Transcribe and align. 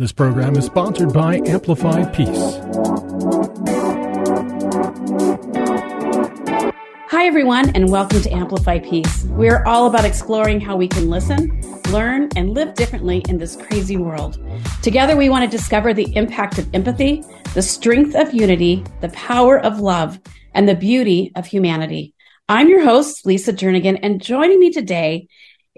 This 0.00 0.12
program 0.12 0.56
is 0.56 0.64
sponsored 0.64 1.12
by 1.12 1.42
Amplify 1.44 2.04
Peace. 2.06 2.56
Hi, 7.10 7.26
everyone, 7.26 7.68
and 7.76 7.90
welcome 7.90 8.22
to 8.22 8.30
Amplify 8.30 8.78
Peace. 8.78 9.24
We're 9.24 9.62
all 9.64 9.88
about 9.88 10.06
exploring 10.06 10.58
how 10.58 10.74
we 10.74 10.88
can 10.88 11.10
listen, 11.10 11.60
learn, 11.90 12.30
and 12.34 12.54
live 12.54 12.76
differently 12.76 13.22
in 13.28 13.36
this 13.36 13.56
crazy 13.56 13.98
world. 13.98 14.42
Together, 14.80 15.18
we 15.18 15.28
want 15.28 15.44
to 15.44 15.54
discover 15.54 15.92
the 15.92 16.16
impact 16.16 16.56
of 16.56 16.74
empathy, 16.74 17.22
the 17.52 17.60
strength 17.60 18.14
of 18.14 18.32
unity, 18.32 18.82
the 19.02 19.10
power 19.10 19.60
of 19.60 19.80
love, 19.80 20.18
and 20.54 20.66
the 20.66 20.74
beauty 20.74 21.30
of 21.36 21.44
humanity. 21.44 22.14
I'm 22.48 22.70
your 22.70 22.82
host, 22.82 23.26
Lisa 23.26 23.52
Jernigan, 23.52 24.00
and 24.02 24.22
joining 24.22 24.60
me 24.60 24.70
today 24.70 25.28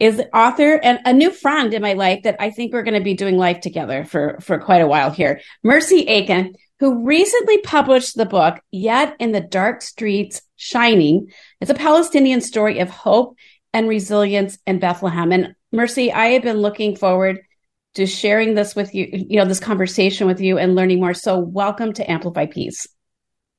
is 0.03 0.21
author 0.35 0.81
and 0.83 0.99
a 1.05 1.13
new 1.13 1.31
friend 1.31 1.73
in 1.73 1.81
my 1.81 1.93
life 1.93 2.25
that 2.25 2.35
I 2.41 2.51
think 2.51 2.73
we're 2.73 2.83
going 2.83 2.99
to 2.99 3.01
be 3.01 3.15
doing 3.15 3.39
life 3.39 3.61
together 3.61 4.05
for, 4.05 4.37
for 4.41 4.59
quite 4.59 4.81
a 4.81 4.87
while 4.89 5.13
here. 5.13 5.41
Mercy 5.63 6.09
Aiken, 6.09 6.57
who 6.81 7.05
recently 7.05 7.59
published 7.59 8.17
the 8.17 8.27
book, 8.27 8.59
Yet 8.73 9.15
in 9.21 9.31
the 9.31 9.41
Dark 9.41 9.81
Streets 9.81 10.43
Shining. 10.57 11.31
It's 11.61 11.71
a 11.71 11.75
Palestinian 11.75 12.41
story 12.41 12.81
of 12.81 12.91
hope 12.91 13.37
and 13.73 13.89
resilience 13.89 14.59
in 14.67 14.81
Bethlehem. 14.81 15.31
And 15.31 15.55
Mercy, 15.71 16.13
I 16.13 16.31
have 16.31 16.43
been 16.43 16.59
looking 16.59 16.97
forward 16.97 17.39
to 17.95 18.05
sharing 18.05 18.55
this 18.55 18.75
with 18.75 18.97
you, 18.97 19.07
you 19.13 19.37
know, 19.37 19.45
this 19.45 19.61
conversation 19.61 20.27
with 20.27 20.41
you 20.41 20.59
and 20.59 20.75
learning 20.75 20.99
more. 20.99 21.15
So 21.15 21.39
welcome 21.39 21.93
to 21.93 22.11
Amplify 22.11 22.47
Peace. 22.47 22.89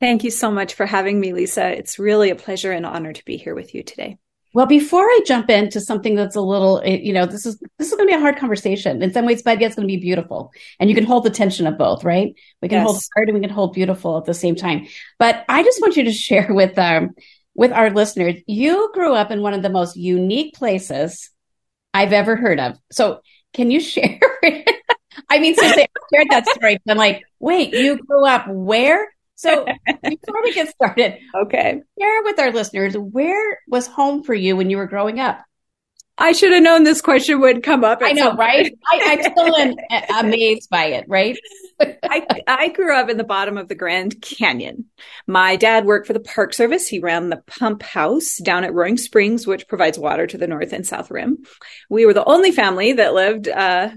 Thank 0.01 0.25
you 0.25 0.29
so 0.29 0.51
much 0.51 0.73
for 0.73 0.85
having 0.85 1.21
me, 1.21 1.31
Lisa. 1.31 1.69
It's 1.69 1.99
really 1.99 2.31
a 2.31 2.35
pleasure 2.35 2.73
and 2.73 2.85
honor 2.85 3.13
to 3.13 3.23
be 3.23 3.37
here 3.37 3.55
with 3.55 3.73
you 3.73 3.83
today. 3.83 4.17
Well, 4.53 4.67
before 4.67 5.03
I 5.03 5.21
jump 5.25 5.49
into 5.49 5.81
something 5.81 6.15
that's 6.15 6.35
a 6.35 6.41
little, 6.41 6.79
eh, 6.83 6.99
you 7.01 7.11
know, 7.11 7.25
this 7.25 7.45
is 7.45 7.59
this 7.79 7.89
is 7.89 7.95
going 7.95 8.07
to 8.07 8.11
be 8.11 8.17
a 8.17 8.19
hard 8.19 8.37
conversation 8.37 9.01
in 9.01 9.11
some 9.11 9.25
ways, 9.25 9.41
but 9.41 9.61
it's 9.61 9.75
going 9.75 9.87
to 9.87 9.91
be 9.91 9.99
beautiful, 9.99 10.51
and 10.79 10.89
you 10.89 10.95
can 10.95 11.05
hold 11.05 11.23
the 11.23 11.31
tension 11.31 11.65
of 11.65 11.77
both, 11.77 12.03
right? 12.03 12.35
We 12.61 12.69
can 12.69 12.79
yes. 12.79 12.85
hold 12.85 13.01
hard 13.15 13.29
and 13.29 13.35
we 13.35 13.41
can 13.41 13.49
hold 13.49 13.73
beautiful 13.73 14.17
at 14.17 14.25
the 14.25 14.33
same 14.33 14.55
time. 14.55 14.87
But 15.17 15.43
I 15.49 15.63
just 15.63 15.81
want 15.81 15.97
you 15.97 16.03
to 16.03 16.11
share 16.11 16.47
with 16.53 16.77
um 16.77 17.11
with 17.55 17.71
our 17.71 17.89
listeners, 17.89 18.35
you 18.47 18.91
grew 18.93 19.13
up 19.13 19.31
in 19.31 19.41
one 19.41 19.53
of 19.53 19.61
the 19.61 19.69
most 19.69 19.95
unique 19.95 20.55
places 20.55 21.29
I've 21.93 22.13
ever 22.13 22.35
heard 22.35 22.59
of. 22.59 22.77
So, 22.91 23.21
can 23.53 23.71
you 23.71 23.79
share? 23.79 24.19
I 25.29 25.39
mean, 25.39 25.55
since 25.55 25.75
they 25.75 25.87
shared 26.13 26.27
that 26.29 26.47
story, 26.47 26.79
I'm 26.87 26.97
like, 26.97 27.23
wait, 27.39 27.73
you 27.73 27.97
grew 27.97 28.27
up 28.27 28.47
where? 28.47 29.13
So 29.35 29.65
before 29.85 30.43
we 30.43 30.53
get 30.53 30.69
started, 30.69 31.17
okay, 31.35 31.81
share 31.99 32.23
with 32.23 32.39
our 32.39 32.51
listeners 32.51 32.95
where 32.95 33.59
was 33.67 33.87
home 33.87 34.23
for 34.23 34.33
you 34.33 34.55
when 34.55 34.69
you 34.69 34.77
were 34.77 34.87
growing 34.87 35.19
up. 35.19 35.43
I 36.15 36.33
should 36.33 36.51
have 36.51 36.61
known 36.61 36.83
this 36.83 37.01
question 37.01 37.41
would 37.41 37.63
come 37.63 37.83
up. 37.83 37.99
I 38.03 38.11
know, 38.11 38.35
right? 38.35 38.71
I, 38.91 38.97
am 38.97 39.23
still 39.23 39.55
in, 39.55 39.75
amazed 40.19 40.69
by 40.69 40.85
it, 40.85 41.05
right? 41.07 41.37
I, 41.81 42.41
I 42.45 42.67
grew 42.69 42.95
up 42.95 43.09
in 43.09 43.17
the 43.17 43.23
bottom 43.23 43.57
of 43.57 43.67
the 43.67 43.73
Grand 43.73 44.21
Canyon. 44.21 44.85
My 45.25 45.55
dad 45.55 45.85
worked 45.85 46.05
for 46.05 46.13
the 46.13 46.19
Park 46.19 46.53
Service. 46.53 46.87
He 46.87 46.99
ran 46.99 47.29
the 47.29 47.41
pump 47.47 47.81
house 47.81 48.37
down 48.37 48.63
at 48.63 48.75
Roaring 48.75 48.97
Springs, 48.97 49.47
which 49.47 49.67
provides 49.67 49.97
water 49.97 50.27
to 50.27 50.37
the 50.37 50.47
North 50.47 50.71
and 50.71 50.85
South 50.85 51.09
Rim. 51.09 51.39
We 51.89 52.05
were 52.05 52.13
the 52.13 52.25
only 52.25 52.51
family 52.51 52.93
that 52.93 53.15
lived 53.15 53.47
uh, 53.47 53.89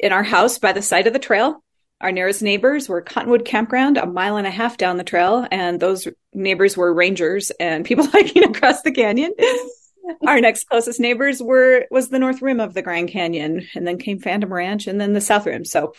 in 0.00 0.12
our 0.12 0.24
house 0.24 0.58
by 0.58 0.72
the 0.72 0.82
side 0.82 1.06
of 1.06 1.12
the 1.12 1.20
trail. 1.20 1.62
Our 2.02 2.10
nearest 2.10 2.42
neighbors 2.42 2.88
were 2.88 3.00
Cottonwood 3.00 3.44
Campground, 3.44 3.96
a 3.96 4.06
mile 4.06 4.36
and 4.36 4.46
a 4.46 4.50
half 4.50 4.76
down 4.76 4.96
the 4.96 5.04
trail, 5.04 5.46
and 5.52 5.78
those 5.78 6.08
neighbors 6.34 6.76
were 6.76 6.92
rangers 6.92 7.50
and 7.60 7.84
people 7.84 8.06
hiking 8.12 8.44
across 8.44 8.82
the 8.82 8.90
canyon. 8.90 9.32
Our 10.26 10.40
next 10.40 10.64
closest 10.64 10.98
neighbors 10.98 11.40
were 11.40 11.86
was 11.92 12.08
the 12.08 12.18
North 12.18 12.42
Rim 12.42 12.58
of 12.58 12.74
the 12.74 12.82
Grand 12.82 13.08
Canyon, 13.08 13.68
and 13.76 13.86
then 13.86 13.98
came 13.98 14.18
Phantom 14.18 14.52
Ranch, 14.52 14.88
and 14.88 15.00
then 15.00 15.12
the 15.12 15.20
South 15.20 15.46
Rim. 15.46 15.64
So 15.64 15.94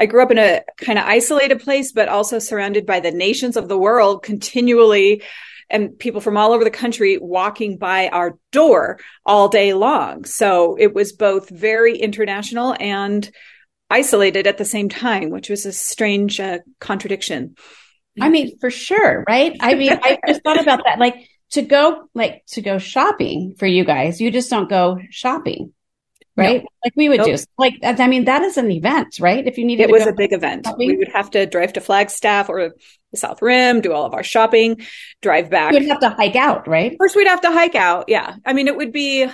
I 0.00 0.06
grew 0.06 0.22
up 0.22 0.30
in 0.30 0.38
a 0.38 0.62
kind 0.78 0.98
of 0.98 1.04
isolated 1.04 1.60
place, 1.60 1.92
but 1.92 2.08
also 2.08 2.38
surrounded 2.38 2.86
by 2.86 3.00
the 3.00 3.12
nations 3.12 3.58
of 3.58 3.68
the 3.68 3.78
world 3.78 4.22
continually 4.22 5.22
and 5.68 5.98
people 5.98 6.20
from 6.20 6.36
all 6.36 6.52
over 6.52 6.64
the 6.64 6.70
country 6.70 7.18
walking 7.18 7.76
by 7.76 8.08
our 8.08 8.38
door 8.52 8.98
all 9.24 9.48
day 9.48 9.74
long. 9.74 10.24
So 10.24 10.76
it 10.78 10.94
was 10.94 11.12
both 11.12 11.48
very 11.48 11.96
international 11.96 12.74
and 12.78 13.30
isolated 13.92 14.46
at 14.46 14.58
the 14.58 14.64
same 14.64 14.88
time, 14.88 15.30
which 15.30 15.50
was 15.50 15.66
a 15.66 15.72
strange 15.72 16.40
uh, 16.40 16.58
contradiction. 16.80 17.56
I 18.20 18.28
mean, 18.28 18.58
for 18.58 18.70
sure, 18.70 19.24
right? 19.28 19.56
I 19.60 19.74
mean, 19.74 19.92
I 19.92 20.18
just 20.26 20.42
thought 20.42 20.60
about 20.60 20.82
that. 20.84 20.98
Like 20.98 21.28
to 21.50 21.62
go, 21.62 22.08
like 22.14 22.42
to 22.48 22.60
go 22.60 22.78
shopping 22.78 23.54
for 23.58 23.66
you 23.66 23.84
guys, 23.84 24.20
you 24.20 24.30
just 24.30 24.50
don't 24.50 24.68
go 24.68 24.98
shopping, 25.10 25.72
right? 26.36 26.62
No. 26.62 26.68
Like 26.84 26.92
we 26.94 27.08
would 27.08 27.18
nope. 27.18 27.36
do. 27.38 27.44
Like 27.58 27.74
I 27.82 28.06
mean, 28.08 28.24
that 28.24 28.42
is 28.42 28.58
an 28.58 28.70
event, 28.70 29.18
right? 29.20 29.46
If 29.46 29.56
you 29.56 29.64
needed, 29.64 29.84
it 29.84 29.90
was 29.90 30.06
a 30.06 30.12
big 30.12 30.32
event. 30.32 30.66
Shopping. 30.66 30.88
We 30.88 30.96
would 30.96 31.08
have 31.08 31.30
to 31.30 31.46
drive 31.46 31.72
to 31.74 31.80
Flagstaff 31.80 32.50
or 32.50 32.72
the 33.12 33.16
South 33.16 33.40
Rim, 33.40 33.80
do 33.80 33.92
all 33.92 34.04
of 34.04 34.14
our 34.14 34.22
shopping, 34.22 34.82
drive 35.22 35.48
back. 35.48 35.72
We'd 35.72 35.88
have 35.88 36.00
to 36.00 36.10
hike 36.10 36.36
out, 36.36 36.68
right? 36.68 36.94
First, 36.98 37.16
we'd 37.16 37.28
have 37.28 37.42
to 37.42 37.50
hike 37.50 37.74
out. 37.74 38.06
Yeah, 38.08 38.34
I 38.44 38.52
mean, 38.52 38.68
it 38.68 38.76
would 38.76 38.92
be 38.92 39.26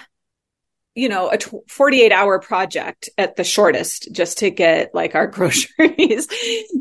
you 0.99 1.09
know, 1.09 1.31
a 1.31 1.39
48 1.69 2.11
hour 2.11 2.41
project 2.41 3.09
at 3.17 3.37
the 3.37 3.45
shortest 3.45 4.09
just 4.11 4.39
to 4.39 4.51
get 4.51 4.93
like 4.95 5.15
our 5.15 5.27
groceries. 5.29 6.29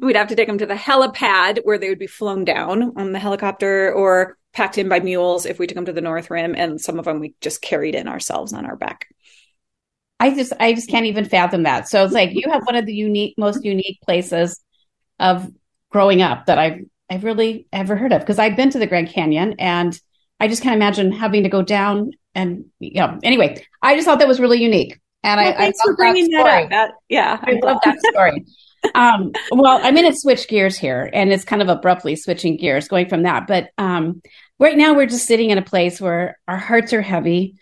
We'd 0.02 0.16
have 0.16 0.30
to 0.30 0.36
take 0.36 0.48
them 0.48 0.58
to 0.58 0.66
the 0.66 0.74
helipad 0.74 1.60
where 1.64 1.78
they 1.78 1.90
would 1.90 2.00
be 2.00 2.08
flown 2.08 2.44
down 2.44 2.94
on 2.98 3.12
the 3.12 3.20
helicopter 3.20 3.94
or 3.94 4.36
packed 4.54 4.80
in 4.80 4.90
by 4.90 5.00
mules 5.02 5.46
if 5.46 5.60
we 5.60 5.68
took 5.68 5.76
them 5.76 5.86
to 5.86 5.94
the 5.94 6.02
North 6.02 6.32
Rim. 6.32 6.56
And 6.58 6.82
some 6.82 6.98
of 6.98 7.06
them 7.06 7.20
we 7.20 7.36
just 7.42 7.62
carried 7.62 7.94
in 7.94 8.08
ourselves 8.08 8.54
on 8.54 8.66
our 8.66 8.76
back. 8.76 9.08
I 10.20 10.34
just, 10.34 10.52
I 10.60 10.74
just 10.74 10.90
can't 10.90 11.06
even 11.06 11.26
fathom 11.26 11.64
that. 11.64 11.88
So 11.88 12.04
it's 12.04 12.14
like 12.14 12.32
you 12.34 12.50
have 12.50 12.66
one 12.66 12.76
of 12.76 12.88
the 12.88 12.96
unique, 12.96 13.36
most 13.38 13.64
unique 13.64 14.00
places 14.02 14.60
of 15.20 15.48
growing 15.92 16.24
up 16.24 16.48
that 16.48 16.58
I've, 16.58 16.82
I've 17.08 17.24
really 17.24 17.68
ever 17.72 17.96
heard 17.96 18.14
of 18.14 18.22
because 18.22 18.40
I've 18.40 18.56
been 18.56 18.72
to 18.72 18.80
the 18.80 18.88
Grand 18.88 19.10
Canyon 19.10 19.58
and 19.60 20.00
I 20.40 20.48
just 20.48 20.62
can't 20.62 20.76
imagine 20.76 21.12
having 21.12 21.44
to 21.44 21.50
go 21.50 21.62
down 21.62 22.12
and 22.36 22.66
you 22.80 23.02
know, 23.02 23.20
anyway, 23.24 23.66
I 23.82 23.96
just 23.96 24.06
thought 24.06 24.20
that 24.20 24.28
was 24.28 24.40
really 24.40 24.62
unique. 24.62 25.00
And 25.24 25.42
well, 25.42 25.54
I, 25.54 25.58
thanks 25.58 25.80
I 25.82 25.86
for 25.86 25.96
bringing 25.96 26.30
that, 26.32 26.44
that 26.44 26.64
up. 26.64 26.70
That, 26.70 26.92
yeah, 27.10 27.40
I 27.42 27.60
love 27.64 27.80
that 27.84 28.00
story. 28.12 28.46
um, 28.96 29.32
well, 29.52 29.80
I'm 29.84 29.96
going 29.96 30.10
to 30.12 30.18
switch 30.18 30.48
gears 30.48 30.78
here, 30.78 31.10
and 31.12 31.34
it's 31.34 31.44
kind 31.44 31.62
of 31.62 31.68
abruptly 31.70 32.16
switching 32.16 32.58
gears, 32.58 32.88
going 32.88 33.10
from 33.10 33.24
that. 33.24 33.48
But 33.48 33.70
um, 33.78 34.22
right 34.60 34.78
now, 34.78 34.94
we're 34.94 35.08
just 35.08 35.26
sitting 35.26 35.50
in 35.50 35.58
a 35.58 35.64
place 35.64 36.00
where 36.00 36.38
our 36.48 36.58
hearts 36.58 36.94
are 36.94 37.02
heavy, 37.02 37.56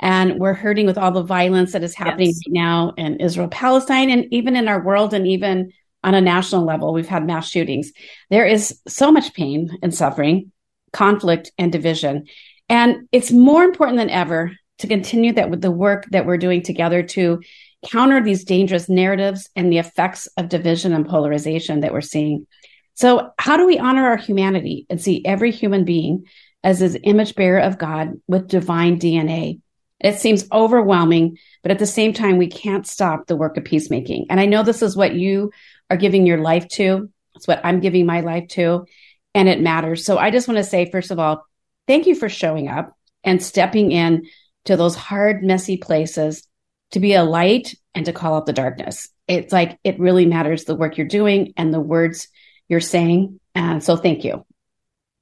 and 0.00 0.38
we're 0.38 0.54
hurting 0.54 0.86
with 0.86 0.98
all 0.98 1.12
the 1.12 1.22
violence 1.22 1.72
that 1.72 1.84
is 1.84 1.94
happening 1.94 2.28
yes. 2.28 2.40
right 2.48 2.52
now 2.54 2.94
in 2.96 3.20
Israel, 3.20 3.48
Palestine, 3.48 4.10
and 4.10 4.26
even 4.32 4.56
in 4.56 4.66
our 4.66 4.82
world, 4.82 5.12
and 5.12 5.26
even 5.26 5.72
on 6.02 6.14
a 6.14 6.20
national 6.20 6.64
level, 6.64 6.92
we've 6.92 7.06
had 7.06 7.26
mass 7.26 7.48
shootings. 7.48 7.92
There 8.30 8.46
is 8.46 8.80
so 8.88 9.12
much 9.12 9.34
pain 9.34 9.78
and 9.82 9.94
suffering, 9.94 10.50
conflict 10.92 11.52
and 11.58 11.72
division. 11.72 12.26
And 12.68 13.08
it's 13.12 13.30
more 13.30 13.64
important 13.64 13.98
than 13.98 14.10
ever 14.10 14.52
to 14.78 14.86
continue 14.86 15.32
that 15.34 15.50
with 15.50 15.60
the 15.60 15.70
work 15.70 16.06
that 16.10 16.26
we're 16.26 16.38
doing 16.38 16.62
together 16.62 17.02
to 17.02 17.40
counter 17.84 18.22
these 18.22 18.44
dangerous 18.44 18.88
narratives 18.88 19.50
and 19.56 19.72
the 19.72 19.78
effects 19.78 20.28
of 20.36 20.48
division 20.48 20.92
and 20.92 21.06
polarization 21.06 21.80
that 21.80 21.92
we're 21.92 22.00
seeing. 22.00 22.46
So, 22.94 23.30
how 23.38 23.56
do 23.56 23.66
we 23.66 23.78
honor 23.78 24.06
our 24.06 24.16
humanity 24.16 24.86
and 24.90 25.00
see 25.00 25.24
every 25.24 25.50
human 25.50 25.84
being 25.84 26.26
as 26.62 26.80
his 26.80 26.98
image 27.02 27.34
bearer 27.34 27.60
of 27.60 27.78
God 27.78 28.14
with 28.28 28.48
divine 28.48 28.98
DNA? 28.98 29.60
It 30.00 30.18
seems 30.18 30.48
overwhelming, 30.52 31.38
but 31.62 31.70
at 31.70 31.78
the 31.78 31.86
same 31.86 32.12
time, 32.12 32.36
we 32.36 32.48
can't 32.48 32.86
stop 32.86 33.26
the 33.26 33.36
work 33.36 33.56
of 33.56 33.64
peacemaking. 33.64 34.26
And 34.30 34.40
I 34.40 34.46
know 34.46 34.62
this 34.62 34.82
is 34.82 34.96
what 34.96 35.14
you 35.14 35.52
are 35.90 35.96
giving 35.96 36.26
your 36.26 36.38
life 36.38 36.68
to. 36.70 37.08
It's 37.36 37.46
what 37.46 37.60
I'm 37.64 37.80
giving 37.80 38.04
my 38.04 38.20
life 38.20 38.48
to, 38.48 38.84
and 39.34 39.48
it 39.48 39.60
matters. 39.60 40.04
So, 40.04 40.18
I 40.18 40.30
just 40.30 40.48
want 40.48 40.58
to 40.58 40.64
say, 40.64 40.90
first 40.90 41.10
of 41.10 41.18
all, 41.18 41.46
thank 41.86 42.06
you 42.06 42.14
for 42.14 42.28
showing 42.28 42.68
up 42.68 42.96
and 43.24 43.42
stepping 43.42 43.92
in 43.92 44.26
to 44.64 44.76
those 44.76 44.94
hard, 44.94 45.42
messy 45.42 45.76
places 45.76 46.46
to 46.92 47.00
be 47.00 47.14
a 47.14 47.24
light 47.24 47.74
and 47.94 48.06
to 48.06 48.12
call 48.12 48.34
out 48.34 48.46
the 48.46 48.52
darkness. 48.52 49.08
It's 49.26 49.52
like 49.52 49.78
it 49.84 49.98
really 49.98 50.26
matters 50.26 50.64
the 50.64 50.74
work 50.74 50.98
you're 50.98 51.06
doing 51.06 51.54
and 51.56 51.72
the 51.72 51.80
words 51.80 52.28
you're 52.68 52.80
saying. 52.80 53.40
And 53.54 53.82
so 53.82 53.96
thank 53.96 54.24
you. 54.24 54.44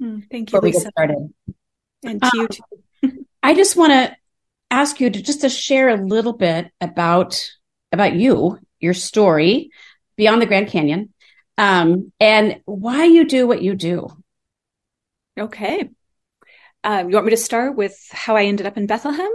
Mm, 0.00 0.28
thank 0.30 0.52
you, 0.52 0.60
Lisa. 0.60 0.90
started. 0.90 1.32
And 2.04 2.20
to 2.20 2.26
um, 2.26 2.32
you 2.34 2.48
too. 2.48 3.26
I 3.42 3.54
just 3.54 3.76
want 3.76 3.92
to 3.92 4.16
ask 4.70 5.00
you 5.00 5.10
to 5.10 5.22
just 5.22 5.42
to 5.42 5.48
share 5.48 5.88
a 5.88 5.96
little 5.96 6.32
bit 6.32 6.70
about 6.80 7.50
about 7.92 8.14
you, 8.14 8.58
your 8.78 8.94
story, 8.94 9.70
beyond 10.16 10.40
the 10.40 10.46
Grand 10.46 10.68
Canyon, 10.68 11.12
um, 11.60 12.10
and 12.18 12.62
why 12.64 13.04
you 13.04 13.26
do 13.26 13.46
what 13.46 13.60
you 13.60 13.74
do. 13.74 14.08
Okay. 15.38 15.90
Um, 16.82 17.10
you 17.10 17.14
want 17.14 17.26
me 17.26 17.30
to 17.32 17.36
start 17.36 17.76
with 17.76 17.94
how 18.10 18.34
I 18.34 18.44
ended 18.44 18.64
up 18.64 18.78
in 18.78 18.86
Bethlehem? 18.86 19.30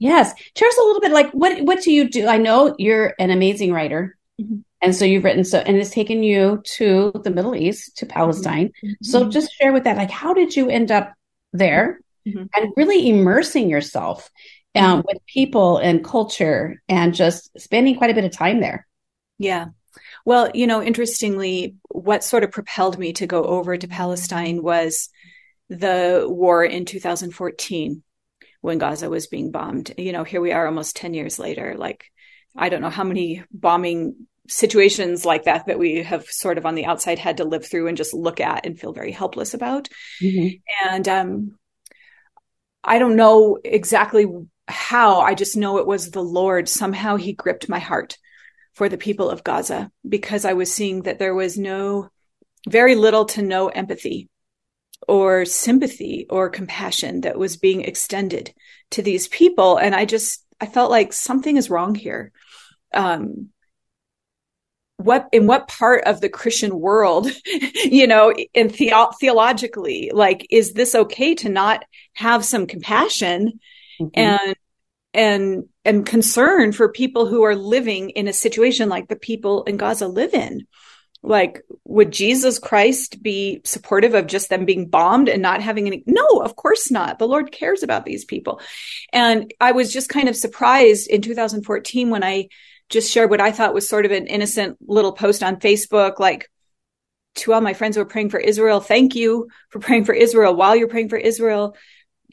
Yes. 0.00 0.34
Share 0.56 0.68
us 0.68 0.76
a 0.76 0.82
little 0.82 1.00
bit 1.00 1.12
like 1.12 1.30
what 1.30 1.62
what 1.62 1.80
do 1.82 1.92
you 1.92 2.10
do? 2.10 2.26
I 2.26 2.38
know 2.38 2.74
you're 2.78 3.14
an 3.20 3.30
amazing 3.30 3.72
writer. 3.72 4.18
Mm-hmm. 4.40 4.56
And 4.80 4.94
so 4.94 5.04
you've 5.04 5.22
written 5.22 5.44
so 5.44 5.58
and 5.58 5.76
it's 5.76 5.90
taken 5.90 6.24
you 6.24 6.62
to 6.76 7.12
the 7.22 7.30
Middle 7.30 7.54
East, 7.54 7.96
to 7.98 8.06
Palestine. 8.06 8.68
Mm-hmm. 8.68 8.92
So 9.02 9.28
just 9.28 9.52
share 9.52 9.72
with 9.72 9.84
that, 9.84 9.96
like 9.96 10.10
how 10.10 10.34
did 10.34 10.56
you 10.56 10.68
end 10.68 10.90
up 10.90 11.14
there 11.52 12.00
mm-hmm. 12.26 12.44
and 12.56 12.72
really 12.76 13.08
immersing 13.08 13.70
yourself 13.70 14.28
um, 14.74 15.04
with 15.06 15.18
people 15.26 15.78
and 15.78 16.04
culture 16.04 16.82
and 16.88 17.14
just 17.14 17.50
spending 17.60 17.96
quite 17.96 18.10
a 18.10 18.14
bit 18.14 18.24
of 18.24 18.32
time 18.32 18.60
there? 18.60 18.84
Yeah. 19.38 19.66
Well, 20.28 20.50
you 20.52 20.66
know, 20.66 20.82
interestingly, 20.82 21.76
what 21.88 22.22
sort 22.22 22.44
of 22.44 22.50
propelled 22.50 22.98
me 22.98 23.14
to 23.14 23.26
go 23.26 23.44
over 23.44 23.78
to 23.78 23.88
Palestine 23.88 24.62
was 24.62 25.08
the 25.70 26.26
war 26.28 26.62
in 26.62 26.84
2014 26.84 28.02
when 28.60 28.76
Gaza 28.76 29.08
was 29.08 29.26
being 29.26 29.50
bombed. 29.52 29.94
You 29.96 30.12
know, 30.12 30.24
here 30.24 30.42
we 30.42 30.52
are 30.52 30.66
almost 30.66 30.96
10 30.96 31.14
years 31.14 31.38
later. 31.38 31.76
Like, 31.78 32.04
I 32.54 32.68
don't 32.68 32.82
know 32.82 32.90
how 32.90 33.04
many 33.04 33.42
bombing 33.50 34.26
situations 34.48 35.24
like 35.24 35.44
that 35.44 35.64
that 35.64 35.78
we 35.78 36.02
have 36.02 36.26
sort 36.26 36.58
of 36.58 36.66
on 36.66 36.74
the 36.74 36.84
outside 36.84 37.18
had 37.18 37.38
to 37.38 37.44
live 37.44 37.64
through 37.64 37.86
and 37.86 37.96
just 37.96 38.12
look 38.12 38.38
at 38.38 38.66
and 38.66 38.78
feel 38.78 38.92
very 38.92 39.12
helpless 39.12 39.54
about. 39.54 39.88
Mm-hmm. 40.20 40.92
And 40.92 41.08
um, 41.08 41.58
I 42.84 42.98
don't 42.98 43.16
know 43.16 43.58
exactly 43.64 44.26
how, 44.66 45.22
I 45.22 45.32
just 45.32 45.56
know 45.56 45.78
it 45.78 45.86
was 45.86 46.10
the 46.10 46.22
Lord. 46.22 46.68
Somehow 46.68 47.16
he 47.16 47.32
gripped 47.32 47.70
my 47.70 47.78
heart 47.78 48.18
for 48.78 48.88
the 48.88 48.96
people 48.96 49.28
of 49.28 49.42
Gaza 49.42 49.90
because 50.08 50.44
I 50.44 50.52
was 50.52 50.72
seeing 50.72 51.02
that 51.02 51.18
there 51.18 51.34
was 51.34 51.58
no, 51.58 52.10
very 52.68 52.94
little 52.94 53.24
to 53.24 53.42
no 53.42 53.66
empathy 53.66 54.28
or 55.08 55.44
sympathy 55.44 56.26
or 56.30 56.48
compassion 56.48 57.22
that 57.22 57.36
was 57.36 57.56
being 57.56 57.80
extended 57.80 58.54
to 58.92 59.02
these 59.02 59.26
people. 59.26 59.78
And 59.78 59.96
I 59.96 60.04
just, 60.04 60.44
I 60.60 60.66
felt 60.66 60.92
like 60.92 61.12
something 61.12 61.56
is 61.56 61.68
wrong 61.68 61.96
here. 61.96 62.30
Um, 62.94 63.48
what 64.98 65.28
in 65.32 65.46
what 65.46 65.68
part 65.68 66.02
of 66.06 66.20
the 66.20 66.28
christian 66.28 66.76
world 66.76 67.30
you 67.84 68.04
know 68.04 68.34
in 68.52 68.66
the- 68.66 69.14
theologically 69.20 70.10
like 70.12 70.44
is 70.50 70.72
this 70.72 70.92
okay 70.92 71.36
to 71.36 71.48
not 71.48 71.84
have 72.14 72.44
some 72.44 72.66
compassion 72.66 73.60
mm-hmm. 74.00 74.08
and 74.14 74.56
and 75.14 75.64
and 75.84 76.06
concern 76.06 76.72
for 76.72 76.90
people 76.90 77.26
who 77.26 77.42
are 77.42 77.56
living 77.56 78.10
in 78.10 78.28
a 78.28 78.32
situation 78.32 78.88
like 78.88 79.08
the 79.08 79.16
people 79.16 79.64
in 79.64 79.76
gaza 79.76 80.06
live 80.06 80.34
in. 80.34 80.66
Like 81.22 81.62
would 81.84 82.12
jesus 82.12 82.58
christ 82.58 83.22
be 83.22 83.60
supportive 83.64 84.14
of 84.14 84.26
just 84.26 84.50
them 84.50 84.64
being 84.64 84.88
bombed 84.88 85.28
and 85.28 85.42
not 85.42 85.62
having 85.62 85.86
any? 85.86 86.04
No 86.06 86.26
of 86.42 86.56
course 86.56 86.90
not. 86.90 87.18
The 87.18 87.28
lord 87.28 87.50
cares 87.50 87.82
about 87.82 88.04
these 88.04 88.24
people. 88.24 88.60
And 89.12 89.52
i 89.60 89.72
was 89.72 89.92
just 89.92 90.08
kind 90.08 90.28
of 90.28 90.36
surprised 90.36 91.08
in 91.08 91.22
2014 91.22 92.10
when 92.10 92.22
i 92.22 92.48
just 92.88 93.10
shared 93.10 93.30
what 93.30 93.40
i 93.40 93.50
thought 93.50 93.74
was 93.74 93.88
sort 93.88 94.06
of 94.06 94.12
an 94.12 94.26
innocent 94.26 94.78
little 94.86 95.12
post 95.12 95.42
on 95.42 95.56
facebook 95.56 96.18
like 96.18 96.50
to 97.34 97.52
all 97.52 97.60
my 97.60 97.74
friends 97.74 97.96
who 97.96 98.02
are 98.02 98.06
praying 98.06 98.30
for 98.30 98.40
israel 98.40 98.80
thank 98.80 99.14
you 99.14 99.48
for 99.70 99.78
praying 99.78 100.04
for 100.04 100.14
israel 100.14 100.54
while 100.54 100.74
you're 100.74 100.88
praying 100.88 101.08
for 101.08 101.16
israel 101.16 101.76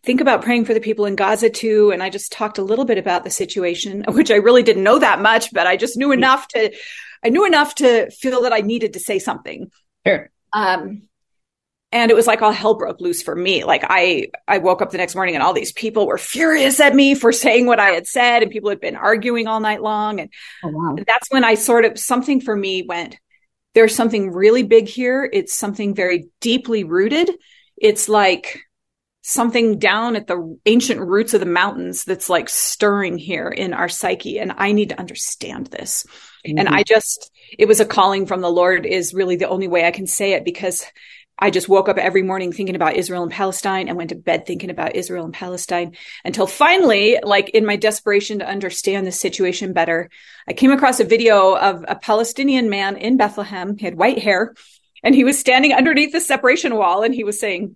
think 0.05 0.21
about 0.21 0.43
praying 0.43 0.65
for 0.65 0.73
the 0.73 0.79
people 0.79 1.05
in 1.05 1.15
Gaza 1.15 1.49
too. 1.49 1.91
And 1.91 2.03
I 2.03 2.09
just 2.09 2.31
talked 2.31 2.57
a 2.57 2.63
little 2.63 2.85
bit 2.85 2.97
about 2.97 3.23
the 3.23 3.29
situation, 3.29 4.05
which 4.09 4.31
I 4.31 4.35
really 4.35 4.63
didn't 4.63 4.83
know 4.83 4.99
that 4.99 5.21
much, 5.21 5.51
but 5.51 5.67
I 5.67 5.77
just 5.77 5.97
knew 5.97 6.11
enough 6.11 6.47
to 6.49 6.73
I 7.23 7.29
knew 7.29 7.45
enough 7.45 7.75
to 7.75 8.09
feel 8.11 8.43
that 8.43 8.53
I 8.53 8.61
needed 8.61 8.93
to 8.93 8.99
say 8.99 9.17
something. 9.17 9.71
Sure. 10.05 10.29
Um, 10.53 11.07
and 11.91 12.11
it 12.11 12.13
was 12.13 12.27
like 12.27 12.41
all 12.41 12.51
hell 12.51 12.75
broke 12.75 13.01
loose 13.01 13.23
for 13.23 13.35
me. 13.35 13.63
Like 13.63 13.83
I, 13.87 14.27
I 14.47 14.59
woke 14.59 14.81
up 14.81 14.91
the 14.91 14.97
next 14.97 15.15
morning 15.15 15.33
and 15.33 15.43
all 15.43 15.53
these 15.53 15.71
people 15.71 16.05
were 16.05 16.17
furious 16.17 16.79
at 16.79 16.93
me 16.93 17.15
for 17.15 17.31
saying 17.31 17.65
what 17.65 17.79
I 17.79 17.91
had 17.91 18.05
said, 18.05 18.43
and 18.43 18.51
people 18.51 18.69
had 18.69 18.81
been 18.81 18.95
arguing 18.95 19.47
all 19.47 19.59
night 19.59 19.81
long. 19.81 20.19
And 20.19 20.29
oh, 20.63 20.69
wow. 20.69 20.95
that's 21.07 21.31
when 21.31 21.43
I 21.43 21.55
sort 21.55 21.85
of 21.85 21.97
something 21.97 22.41
for 22.41 22.55
me 22.55 22.83
went. 22.83 23.17
There's 23.73 23.95
something 23.95 24.31
really 24.31 24.63
big 24.63 24.87
here. 24.87 25.27
It's 25.31 25.53
something 25.53 25.95
very 25.95 26.27
deeply 26.41 26.83
rooted. 26.83 27.31
It's 27.77 28.07
like 28.07 28.64
something 29.27 29.79
down 29.79 30.15
at 30.15 30.27
the 30.27 30.59
ancient 30.67 31.01
roots 31.01 31.33
of 31.33 31.39
the 31.39 31.47
mountains 31.47 32.03
that's 32.03 32.29
like 32.29 32.47
stirring 32.47 33.17
here 33.17 33.47
in 33.47 33.73
our 33.73 33.89
psyche. 33.89 34.37
And 34.37 34.53
I 34.55 34.71
need 34.71 34.89
to 34.89 34.99
understand 34.99 35.65
this. 35.65 36.05
Mm-hmm. 36.45 36.59
And 36.59 36.69
I 36.69 36.83
just, 36.83 37.31
it 37.57 37.67
was 37.67 37.79
a 37.79 37.85
calling 37.85 38.27
from 38.27 38.41
the 38.41 38.51
Lord, 38.51 38.85
is 38.85 39.15
really 39.15 39.35
the 39.35 39.49
only 39.49 39.67
way 39.67 39.83
I 39.83 39.89
can 39.89 40.05
say 40.05 40.33
it 40.33 40.45
because 40.45 40.85
I 41.39 41.49
just 41.49 41.67
woke 41.67 41.89
up 41.89 41.97
every 41.97 42.21
morning 42.21 42.51
thinking 42.51 42.75
about 42.75 42.97
Israel 42.97 43.23
and 43.23 43.31
Palestine 43.31 43.87
and 43.87 43.97
went 43.97 44.11
to 44.11 44.15
bed 44.15 44.45
thinking 44.45 44.69
about 44.69 44.95
Israel 44.95 45.25
and 45.25 45.33
Palestine 45.33 45.97
until 46.23 46.45
finally, 46.45 47.17
like 47.23 47.49
in 47.49 47.65
my 47.65 47.77
desperation 47.77 48.39
to 48.39 48.47
understand 48.47 49.07
the 49.07 49.11
situation 49.11 49.73
better, 49.73 50.11
I 50.47 50.53
came 50.53 50.69
across 50.69 50.99
a 50.99 51.03
video 51.03 51.57
of 51.57 51.83
a 51.87 51.95
Palestinian 51.95 52.69
man 52.69 52.95
in 52.95 53.17
Bethlehem. 53.17 53.75
He 53.75 53.85
had 53.85 53.97
white 53.97 54.19
hair 54.19 54.53
and 55.03 55.15
he 55.15 55.23
was 55.23 55.39
standing 55.39 55.73
underneath 55.73 56.11
the 56.11 56.21
separation 56.21 56.75
wall 56.75 57.01
and 57.01 57.15
he 57.15 57.23
was 57.23 57.39
saying, 57.39 57.75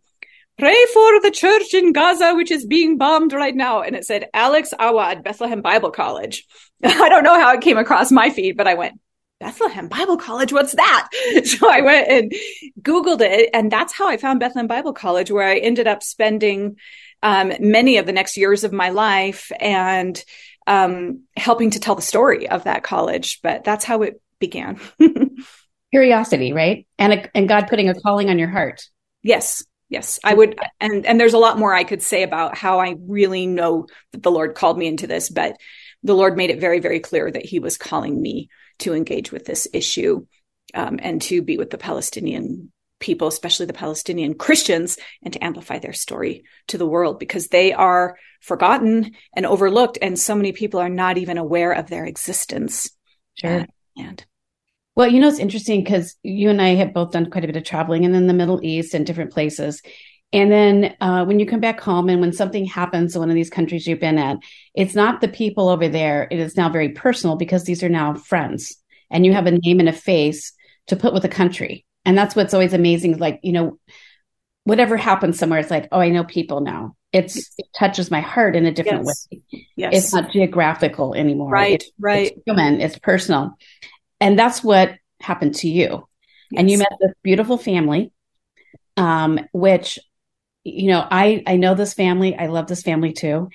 pray 0.60 0.86
for 0.94 1.22
the 1.22 1.32
church 1.32 1.74
in 1.74 1.94
Gaza, 1.94 2.36
which 2.36 2.52
is 2.52 2.66
being 2.66 2.98
bombed 2.98 3.34
right 3.34 3.56
now. 3.56 3.82
And 3.82 3.96
it 3.96 4.06
said 4.06 4.30
Alex 4.34 4.74
Awad, 4.78 5.24
Bethlehem 5.24 5.62
Bible 5.62 5.92
College. 5.92 6.46
I 6.84 7.10
don't 7.10 7.24
know 7.24 7.40
how 7.40 7.54
it 7.54 7.62
came 7.62 7.78
across 7.78 8.12
my 8.12 8.30
feed, 8.30 8.58
but 8.58 8.68
I 8.68 8.74
went, 8.76 9.00
Bethlehem 9.40 9.88
Bible 9.88 10.18
College, 10.18 10.52
what's 10.52 10.74
that? 10.74 11.10
So 11.46 11.72
I 11.72 11.82
went 11.82 12.10
and 12.10 12.34
Googled 12.82 13.22
it. 13.22 13.50
And 13.54 13.72
that's 13.72 13.94
how 13.94 14.10
I 14.10 14.18
found 14.18 14.42
Bethlehem 14.42 14.68
Bible 14.68 14.94
College, 14.94 15.32
where 15.32 15.48
I 15.48 15.58
ended 15.58 15.88
up 15.88 16.04
spending 16.04 16.76
um, 17.24 17.54
many 17.60 17.98
of 17.98 18.06
the 18.06 18.12
next 18.12 18.36
years 18.36 18.66
of 18.66 18.74
my 18.74 18.90
life 18.90 19.52
and 19.60 20.22
um, 20.68 21.24
helping 21.38 21.72
to 21.72 21.80
tell 21.80 21.96
the 21.96 22.02
story 22.02 22.50
of 22.50 22.66
that 22.66 22.84
college. 22.84 23.40
But 23.42 23.64
that's 23.64 23.86
how 23.86 24.02
it 24.02 24.22
began. 24.40 24.80
Curiosity, 25.92 26.52
right? 26.52 26.86
And, 26.98 27.14
a, 27.14 27.38
and 27.38 27.48
God 27.48 27.68
putting 27.68 27.88
a 27.88 28.00
calling 28.00 28.30
on 28.30 28.38
your 28.38 28.50
heart. 28.50 28.84
Yes 29.24 29.64
yes 29.90 30.20
i 30.24 30.34
would 30.34 30.58
and 30.80 31.06
and 31.06 31.20
there's 31.20 31.34
a 31.34 31.40
lot 31.40 31.58
more 31.58 31.74
i 31.74 31.84
could 31.84 32.02
say 32.02 32.24
about 32.24 32.58
how 32.58 32.80
i 32.80 32.96
really 33.08 33.48
know 33.48 33.88
that 34.12 34.24
the 34.24 34.32
lord 34.32 34.56
called 34.56 34.78
me 34.78 34.88
into 34.88 35.08
this 35.08 35.30
but 35.30 35.58
the 36.04 36.16
lord 36.16 36.38
made 36.38 36.50
it 36.50 36.62
very 36.62 36.80
very 36.80 37.00
clear 37.00 37.30
that 37.30 37.46
he 37.46 37.60
was 37.60 37.78
calling 37.78 38.22
me 38.22 38.50
to 38.78 38.94
engage 38.94 39.32
with 39.32 39.46
this 39.46 39.68
issue 39.74 40.26
um, 40.74 41.00
and 41.02 41.22
to 41.22 41.42
be 41.42 41.58
with 41.58 41.70
the 41.70 41.78
palestinian 41.78 42.72
people 43.00 43.28
especially 43.28 43.66
the 43.66 43.74
palestinian 43.74 44.34
christians 44.36 44.98
and 45.24 45.34
to 45.34 45.44
amplify 45.44 45.80
their 45.80 45.94
story 45.94 46.44
to 46.68 46.78
the 46.78 46.88
world 46.88 47.20
because 47.20 47.48
they 47.48 47.74
are 47.74 48.18
forgotten 48.42 49.12
and 49.34 49.46
overlooked 49.46 49.98
and 50.02 50.18
so 50.20 50.36
many 50.36 50.52
people 50.52 50.80
are 50.80 50.90
not 50.90 51.18
even 51.18 51.38
aware 51.38 51.72
of 51.72 51.88
their 51.88 52.06
existence 52.06 52.90
sure. 53.36 53.66
and 53.98 54.26
well, 55.00 55.08
you 55.08 55.22
know, 55.22 55.30
it's 55.30 55.40
interesting 55.40 55.82
because 55.82 56.18
you 56.24 56.50
and 56.50 56.62
I 56.62 56.76
have 56.76 56.94
both 56.94 57.12
done 57.12 57.32
quite 57.32 57.46
a 57.46 57.48
bit 57.48 57.56
of 57.56 57.64
traveling 57.64 58.04
and 58.04 58.14
in 58.14 58.28
the 58.28 58.34
Middle 58.34 58.60
East 58.62 58.94
and 58.94 59.06
different 59.06 59.32
places. 59.32 59.82
And 60.34 60.52
then 60.52 60.94
uh, 61.00 61.24
when 61.24 61.40
you 61.40 61.46
come 61.46 61.62
back 61.62 61.80
home 61.80 62.10
and 62.10 62.20
when 62.20 62.34
something 62.34 62.66
happens 62.66 63.16
in 63.16 63.22
one 63.22 63.30
of 63.30 63.36
these 63.36 63.50
countries 63.50 63.88
you've 63.88 64.02
been 64.02 64.18
at, 64.18 64.40
it's 64.74 64.96
not 64.96 65.22
the 65.22 65.30
people 65.30 65.70
over 65.70 65.88
there. 65.88 66.28
It 66.30 66.40
is 66.40 66.58
now 66.58 66.68
very 66.68 66.90
personal 66.90 67.38
because 67.38 67.64
these 67.64 67.82
are 67.82 67.88
now 67.88 68.16
friends 68.16 68.76
and 69.10 69.26
you 69.26 69.32
have 69.32 69.46
a 69.46 69.52
name 69.52 69.80
and 69.80 69.88
a 69.88 69.94
face 69.94 70.52
to 70.88 70.98
put 70.98 71.14
with 71.14 71.24
a 71.24 71.30
country. 71.30 71.86
And 72.04 72.18
that's 72.18 72.36
what's 72.36 72.54
always 72.54 72.74
amazing. 72.74 73.20
Like, 73.20 73.40
you 73.42 73.54
know, 73.54 73.80
whatever 74.66 74.98
happens 74.98 75.40
somewhere, 75.40 75.62
it's 75.62 75.72
like, 75.72 75.88
oh, 75.94 76.02
I 76.02 76.10
know 76.10 76.26
people 76.26 76.60
now. 76.60 76.98
It's 77.14 77.38
it 77.58 77.68
touches 77.74 78.12
my 78.12 78.20
heart 78.20 78.58
in 78.58 78.66
a 78.66 78.72
different 78.74 79.06
yes. 79.06 79.28
way. 79.32 79.66
Yes. 79.78 79.96
It's 79.96 80.14
not 80.14 80.34
geographical 80.34 81.16
anymore. 81.16 81.52
Right. 81.52 81.76
It's, 81.76 81.92
right. 81.98 82.34
It's 82.34 82.42
human. 82.46 82.82
It's 82.82 83.00
personal. 83.00 83.56
And 84.20 84.38
that's 84.38 84.64
what 84.64 84.96
happened 85.22 85.56
to 85.56 85.70
you. 85.70 86.08
Yes. 86.52 86.60
And 86.60 86.72
you 86.72 86.78
met 86.78 86.92
this 87.00 87.14
beautiful 87.24 87.58
family, 87.58 88.12
um, 88.98 89.40
which, 89.52 90.00
you 90.64 90.88
know, 90.88 91.06
I, 91.10 91.44
I 91.46 91.58
know 91.58 91.76
this 91.76 91.94
family. 91.94 92.36
I 92.36 92.48
love 92.48 92.68
this 92.68 92.82
family 92.82 93.14
too. 93.14 93.50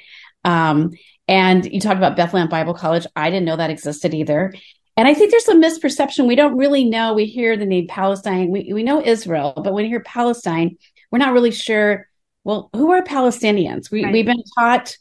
Um, 0.45 0.93
and 1.27 1.65
you 1.65 1.81
talk 1.81 1.97
about 1.97 2.17
Bethlehem 2.17 2.49
Bible 2.49 2.75
College. 2.75 3.07
I 3.17 3.31
didn't 3.31 3.47
know 3.47 3.57
that 3.57 3.71
existed 3.71 4.15
either. 4.15 4.53
And 4.97 5.09
I 5.09 5.15
think 5.15 5.31
there's 5.31 5.49
a 5.49 5.55
misperception. 5.55 6.27
We 6.27 6.37
don't 6.37 6.57
really 6.57 6.85
know. 6.85 7.15
We 7.15 7.27
hear 7.27 7.57
the 7.57 7.67
name 7.67 7.89
Palestine. 7.89 8.51
We, 8.51 8.73
we 8.73 8.83
know 8.83 9.05
Israel, 9.05 9.55
but 9.57 9.73
when 9.73 9.85
you 9.85 9.91
hear 9.91 10.01
Palestine, 10.01 10.77
we're 11.11 11.19
not 11.19 11.33
really 11.33 11.51
sure. 11.51 12.07
Well, 12.45 12.71
who 12.75 12.93
are 12.93 13.03
Palestinians? 13.03 13.91
We, 13.91 14.05
right. 14.05 14.13
We've 14.13 14.27
been 14.27 14.45
taught 14.57 14.97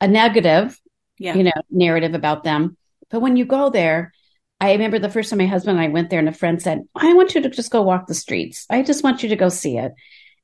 a 0.00 0.08
negative, 0.08 0.78
yeah. 1.18 1.34
you 1.34 1.44
know, 1.44 1.52
narrative 1.70 2.14
about 2.14 2.44
them. 2.44 2.76
But 3.08 3.20
when 3.20 3.36
you 3.36 3.46
go 3.46 3.70
there, 3.70 4.12
I 4.60 4.72
remember 4.72 4.98
the 4.98 5.08
first 5.08 5.30
time 5.30 5.38
my 5.38 5.46
husband 5.46 5.78
and 5.78 5.86
I 5.86 5.92
went 5.92 6.10
there, 6.10 6.18
and 6.18 6.28
a 6.28 6.32
friend 6.32 6.60
said, 6.60 6.82
I 6.94 7.12
want 7.14 7.34
you 7.34 7.42
to 7.42 7.48
just 7.48 7.70
go 7.70 7.82
walk 7.82 8.06
the 8.06 8.14
streets. 8.14 8.66
I 8.68 8.82
just 8.82 9.04
want 9.04 9.22
you 9.22 9.28
to 9.28 9.36
go 9.36 9.48
see 9.48 9.78
it. 9.78 9.92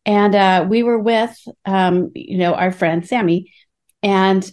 And 0.07 0.35
uh, 0.35 0.67
we 0.69 0.83
were 0.83 0.99
with, 0.99 1.37
um, 1.65 2.13
you 2.15 2.39
know, 2.39 2.55
our 2.55 2.71
friend 2.71 3.07
Sammy, 3.07 3.53
and 4.03 4.51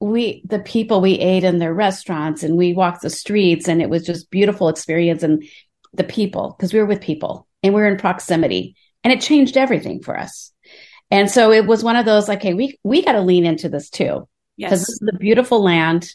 we 0.00 0.42
the 0.44 0.58
people 0.58 1.00
we 1.00 1.12
ate 1.14 1.44
in 1.44 1.58
their 1.58 1.72
restaurants 1.72 2.42
and 2.42 2.56
we 2.56 2.74
walked 2.74 3.02
the 3.02 3.10
streets 3.10 3.68
and 3.68 3.80
it 3.80 3.88
was 3.88 4.04
just 4.04 4.30
beautiful 4.30 4.68
experience 4.68 5.22
and 5.22 5.44
the 5.94 6.04
people 6.04 6.54
because 6.56 6.72
we 6.72 6.80
were 6.80 6.86
with 6.86 7.00
people 7.00 7.46
and 7.62 7.72
we 7.72 7.80
were 7.80 7.86
in 7.86 7.96
proximity 7.96 8.76
and 9.02 9.12
it 9.12 9.20
changed 9.20 9.56
everything 9.56 10.02
for 10.02 10.18
us. 10.18 10.52
And 11.10 11.30
so 11.30 11.52
it 11.52 11.66
was 11.66 11.84
one 11.84 11.96
of 11.96 12.04
those 12.04 12.28
like, 12.28 12.42
hey, 12.42 12.54
we 12.54 12.78
we 12.82 13.02
got 13.02 13.12
to 13.12 13.20
lean 13.20 13.46
into 13.46 13.68
this 13.68 13.88
too 13.88 14.28
because 14.56 14.80
Yes. 14.80 14.86
this 14.86 15.02
is 15.02 15.08
a 15.12 15.18
beautiful 15.18 15.62
land 15.62 16.08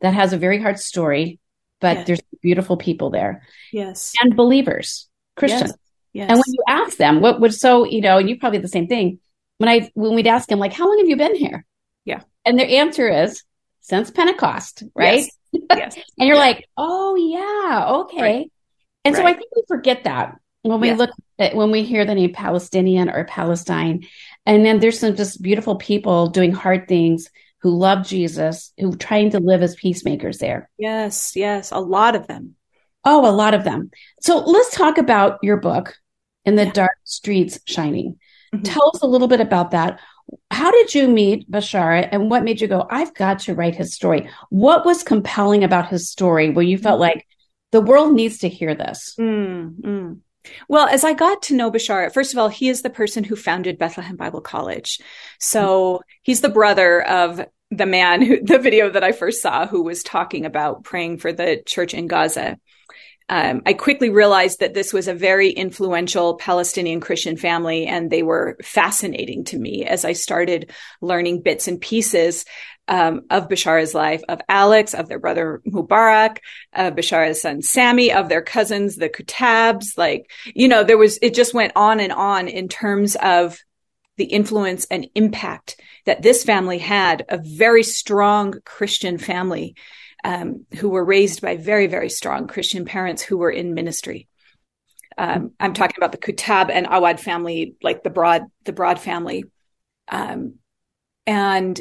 that 0.00 0.14
has 0.14 0.32
a 0.32 0.38
very 0.38 0.60
hard 0.60 0.78
story, 0.78 1.38
but 1.80 1.96
Yes. 1.98 2.06
there's 2.06 2.20
beautiful 2.42 2.76
people 2.76 3.10
there 3.10 3.42
Yes. 3.72 4.12
and 4.22 4.36
believers, 4.36 5.08
Christians. 5.36 5.74
Yes. 6.12 6.28
And 6.28 6.36
when 6.38 6.44
you 6.52 6.62
ask 6.68 6.96
them, 6.98 7.20
what 7.20 7.40
would 7.40 7.54
so 7.54 7.84
you 7.84 8.00
know, 8.00 8.18
and 8.18 8.28
you 8.28 8.38
probably 8.38 8.58
the 8.58 8.68
same 8.68 8.86
thing. 8.88 9.18
When 9.58 9.68
I 9.68 9.90
when 9.94 10.14
we'd 10.14 10.26
ask 10.26 10.48
them, 10.48 10.58
like, 10.58 10.72
how 10.72 10.86
long 10.88 10.98
have 10.98 11.08
you 11.08 11.16
been 11.16 11.36
here? 11.36 11.64
Yeah. 12.04 12.22
And 12.44 12.58
their 12.58 12.68
answer 12.68 13.08
is 13.08 13.42
since 13.80 14.10
Pentecost, 14.10 14.82
right? 14.94 15.26
Yes. 15.52 15.62
yes. 15.76 15.96
And 16.18 16.26
you're 16.28 16.36
Yeah. 16.36 16.42
like, 16.42 16.68
oh 16.76 17.14
yeah, 17.16 17.86
okay. 18.02 18.22
Right. 18.22 18.52
And 19.04 19.14
so 19.16 19.24
I 19.24 19.32
think 19.34 19.48
we 19.54 19.62
forget 19.68 20.04
that 20.04 20.36
when 20.62 20.80
we 20.80 20.88
Yes. 20.88 20.98
look 20.98 21.10
at 21.38 21.54
when 21.54 21.70
we 21.70 21.82
hear 21.84 22.04
the 22.04 22.14
name 22.14 22.32
Palestinian 22.32 23.08
or 23.08 23.24
Palestine, 23.24 24.04
and 24.46 24.64
then 24.64 24.78
there's 24.80 24.98
some 24.98 25.16
just 25.16 25.40
beautiful 25.40 25.76
people 25.76 26.26
doing 26.26 26.52
hard 26.52 26.86
things 26.88 27.30
who 27.62 27.70
love 27.70 28.06
Jesus, 28.06 28.72
who 28.78 28.96
trying 28.96 29.30
to 29.30 29.40
live 29.40 29.62
as 29.62 29.74
peacemakers 29.74 30.38
there. 30.38 30.70
Yes. 30.78 31.34
Yes. 31.36 31.70
A 31.72 31.78
lot 31.78 32.16
of 32.16 32.26
them. 32.26 32.54
Oh, 33.04 33.28
a 33.28 33.32
lot 33.32 33.54
of 33.54 33.64
them. 33.64 33.90
So 34.20 34.38
let's 34.38 34.74
talk 34.74 34.98
about 34.98 35.38
your 35.42 35.56
book, 35.56 35.96
In 36.46 36.56
the 36.56 36.64
Yeah. 36.66 36.72
Dark 36.72 36.98
Streets 37.04 37.60
Shining. 37.66 38.18
Mhm. 38.54 38.62
Tell 38.64 38.90
us 38.94 39.02
a 39.02 39.06
little 39.06 39.28
bit 39.28 39.40
about 39.40 39.72
that. 39.72 40.00
How 40.50 40.70
did 40.70 40.94
you 40.94 41.06
meet 41.08 41.50
Bishara 41.50 42.08
and 42.10 42.30
what 42.30 42.44
made 42.44 42.60
you 42.60 42.68
go, 42.68 42.86
I've 42.88 43.12
got 43.14 43.40
to 43.40 43.54
write 43.54 43.74
his 43.74 43.92
story? 43.94 44.28
What 44.48 44.86
was 44.86 45.02
compelling 45.02 45.64
about 45.64 45.88
his 45.88 46.08
story 46.08 46.50
where 46.50 46.64
you 46.64 46.78
felt 46.78 46.98
like 47.00 47.26
the 47.72 47.80
world 47.80 48.14
needs 48.14 48.38
to 48.38 48.48
hear 48.48 48.74
this? 48.74 49.14
Mm, 49.18 49.80
mm. 49.80 50.18
Well, 50.68 50.86
as 50.86 51.04
I 51.04 51.12
got 51.12 51.42
to 51.42 51.54
know 51.54 51.70
Bashar, 51.70 52.12
first 52.12 52.32
of 52.32 52.38
all, 52.38 52.48
he 52.48 52.68
is 52.68 52.82
the 52.82 52.90
person 52.90 53.24
who 53.24 53.36
founded 53.36 53.78
Bethlehem 53.78 54.16
Bible 54.16 54.40
College. 54.40 54.98
So 55.38 56.00
he's 56.22 56.40
the 56.40 56.48
brother 56.48 57.02
of 57.02 57.46
the 57.70 57.86
man 57.86 58.22
who, 58.22 58.40
the 58.42 58.58
video 58.58 58.90
that 58.90 59.04
I 59.04 59.12
first 59.12 59.42
saw, 59.42 59.66
who 59.66 59.82
was 59.82 60.02
talking 60.02 60.44
about 60.44 60.84
praying 60.84 61.18
for 61.18 61.32
the 61.32 61.62
church 61.66 61.94
in 61.94 62.06
Gaza. 62.06 62.58
Um, 63.30 63.62
I 63.64 63.74
quickly 63.74 64.10
realized 64.10 64.58
that 64.58 64.74
this 64.74 64.92
was 64.92 65.06
a 65.06 65.14
very 65.14 65.50
influential 65.50 66.34
Palestinian 66.34 67.00
Christian 67.00 67.36
family, 67.36 67.86
and 67.86 68.10
they 68.10 68.24
were 68.24 68.56
fascinating 68.60 69.44
to 69.44 69.58
me 69.58 69.86
as 69.86 70.04
I 70.04 70.14
started 70.14 70.72
learning 71.00 71.42
bits 71.42 71.68
and 71.68 71.80
pieces 71.80 72.44
um, 72.88 73.22
of 73.30 73.48
Bashar's 73.48 73.94
life, 73.94 74.20
of 74.28 74.40
Alex, 74.48 74.94
of 74.94 75.08
their 75.08 75.20
brother 75.20 75.62
Mubarak, 75.64 76.38
of 76.72 76.96
Bashar's 76.96 77.42
son 77.42 77.62
Sammy, 77.62 78.12
of 78.12 78.28
their 78.28 78.42
cousins, 78.42 78.96
the 78.96 79.08
Kuttabs. 79.08 79.96
Like, 79.96 80.28
you 80.52 80.66
know, 80.66 80.82
there 80.82 80.98
was, 80.98 81.16
it 81.22 81.32
just 81.32 81.54
went 81.54 81.72
on 81.76 82.00
and 82.00 82.12
on 82.12 82.48
in 82.48 82.66
terms 82.66 83.14
of 83.14 83.60
the 84.16 84.24
influence 84.24 84.86
and 84.86 85.06
impact 85.14 85.80
that 86.04 86.20
this 86.20 86.42
family 86.42 86.78
had, 86.78 87.24
a 87.28 87.38
very 87.38 87.84
strong 87.84 88.54
Christian 88.64 89.18
family 89.18 89.76
um, 90.24 90.66
who 90.78 90.88
were 90.88 91.04
raised 91.04 91.40
by 91.40 91.56
very, 91.56 91.86
very 91.86 92.10
strong 92.10 92.46
Christian 92.46 92.84
parents 92.84 93.22
who 93.22 93.38
were 93.38 93.50
in 93.50 93.74
ministry. 93.74 94.28
Um, 95.18 95.52
I'm 95.60 95.74
talking 95.74 95.96
about 95.96 96.12
the 96.12 96.18
Kuttab 96.18 96.70
and 96.70 96.86
Awad 96.90 97.20
family, 97.20 97.74
like 97.82 98.02
the 98.02 98.10
Broad, 98.10 98.42
the 98.64 98.72
Broad 98.72 98.98
family. 98.98 99.44
Um, 100.08 100.54
and 101.26 101.80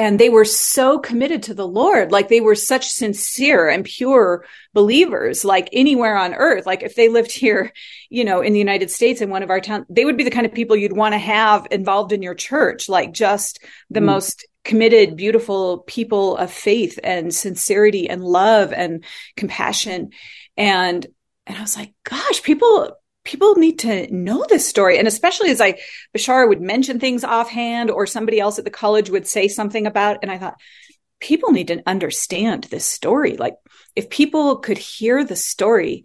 and 0.00 0.20
they 0.20 0.28
were 0.28 0.44
so 0.44 1.00
committed 1.00 1.42
to 1.44 1.54
the 1.54 1.66
Lord, 1.66 2.12
like 2.12 2.28
they 2.28 2.40
were 2.40 2.54
such 2.54 2.86
sincere 2.86 3.68
and 3.68 3.84
pure 3.84 4.44
believers, 4.72 5.44
like 5.44 5.68
anywhere 5.72 6.16
on 6.16 6.34
earth. 6.34 6.66
Like 6.66 6.84
if 6.84 6.94
they 6.94 7.08
lived 7.08 7.32
here, 7.32 7.72
you 8.08 8.24
know, 8.24 8.40
in 8.40 8.52
the 8.52 8.60
United 8.60 8.92
States 8.92 9.20
in 9.20 9.28
one 9.28 9.42
of 9.42 9.50
our 9.50 9.60
towns, 9.60 9.86
they 9.90 10.04
would 10.04 10.16
be 10.16 10.22
the 10.22 10.30
kind 10.30 10.46
of 10.46 10.54
people 10.54 10.76
you'd 10.76 10.96
want 10.96 11.14
to 11.14 11.18
have 11.18 11.66
involved 11.72 12.12
in 12.12 12.22
your 12.22 12.36
church, 12.36 12.88
like 12.88 13.12
just 13.12 13.58
the 13.90 13.98
Mm. 13.98 14.04
most 14.04 14.46
committed, 14.68 15.16
beautiful 15.16 15.78
people 15.78 16.36
of 16.36 16.52
faith 16.52 17.00
and 17.02 17.34
sincerity 17.34 18.08
and 18.08 18.22
love 18.22 18.70
and 18.72 19.02
compassion. 19.34 20.10
And 20.56 21.06
and 21.46 21.56
I 21.56 21.62
was 21.62 21.76
like, 21.76 21.94
gosh, 22.04 22.42
people 22.42 22.94
people 23.24 23.56
need 23.56 23.80
to 23.80 24.14
know 24.14 24.44
this 24.46 24.68
story. 24.68 24.98
And 24.98 25.08
especially 25.08 25.50
as 25.50 25.62
I 25.62 25.78
Bashar 26.14 26.46
would 26.46 26.60
mention 26.60 27.00
things 27.00 27.24
offhand 27.24 27.90
or 27.90 28.06
somebody 28.06 28.38
else 28.38 28.58
at 28.58 28.66
the 28.66 28.70
college 28.70 29.08
would 29.08 29.26
say 29.26 29.48
something 29.48 29.86
about 29.86 30.18
and 30.20 30.30
I 30.30 30.36
thought 30.36 30.60
people 31.18 31.50
need 31.50 31.68
to 31.68 31.82
understand 31.86 32.64
this 32.64 32.84
story. 32.84 33.38
Like 33.38 33.54
if 33.96 34.10
people 34.10 34.58
could 34.58 34.78
hear 34.78 35.24
the 35.24 35.34
story 35.34 36.04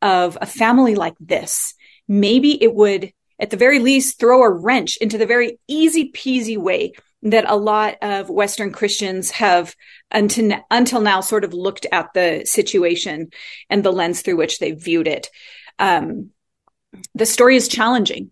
of 0.00 0.38
a 0.40 0.46
family 0.46 0.94
like 0.94 1.16
this, 1.18 1.74
maybe 2.06 2.62
it 2.62 2.72
would 2.72 3.12
at 3.40 3.50
the 3.50 3.56
very 3.56 3.80
least 3.80 4.20
throw 4.20 4.44
a 4.44 4.50
wrench 4.50 4.98
into 4.98 5.18
the 5.18 5.26
very 5.26 5.58
easy 5.66 6.12
peasy 6.12 6.56
way 6.56 6.92
that 7.24 7.46
a 7.48 7.56
lot 7.56 7.96
of 8.02 8.28
Western 8.28 8.70
Christians 8.70 9.30
have 9.32 9.74
until, 10.10 10.60
until 10.70 11.00
now 11.00 11.20
sort 11.20 11.44
of 11.44 11.54
looked 11.54 11.86
at 11.90 12.12
the 12.14 12.42
situation 12.44 13.30
and 13.70 13.82
the 13.82 13.92
lens 13.92 14.20
through 14.20 14.36
which 14.36 14.58
they 14.58 14.72
viewed 14.72 15.08
it. 15.08 15.28
Um, 15.78 16.30
the 17.14 17.26
story 17.26 17.56
is 17.56 17.66
challenging. 17.66 18.30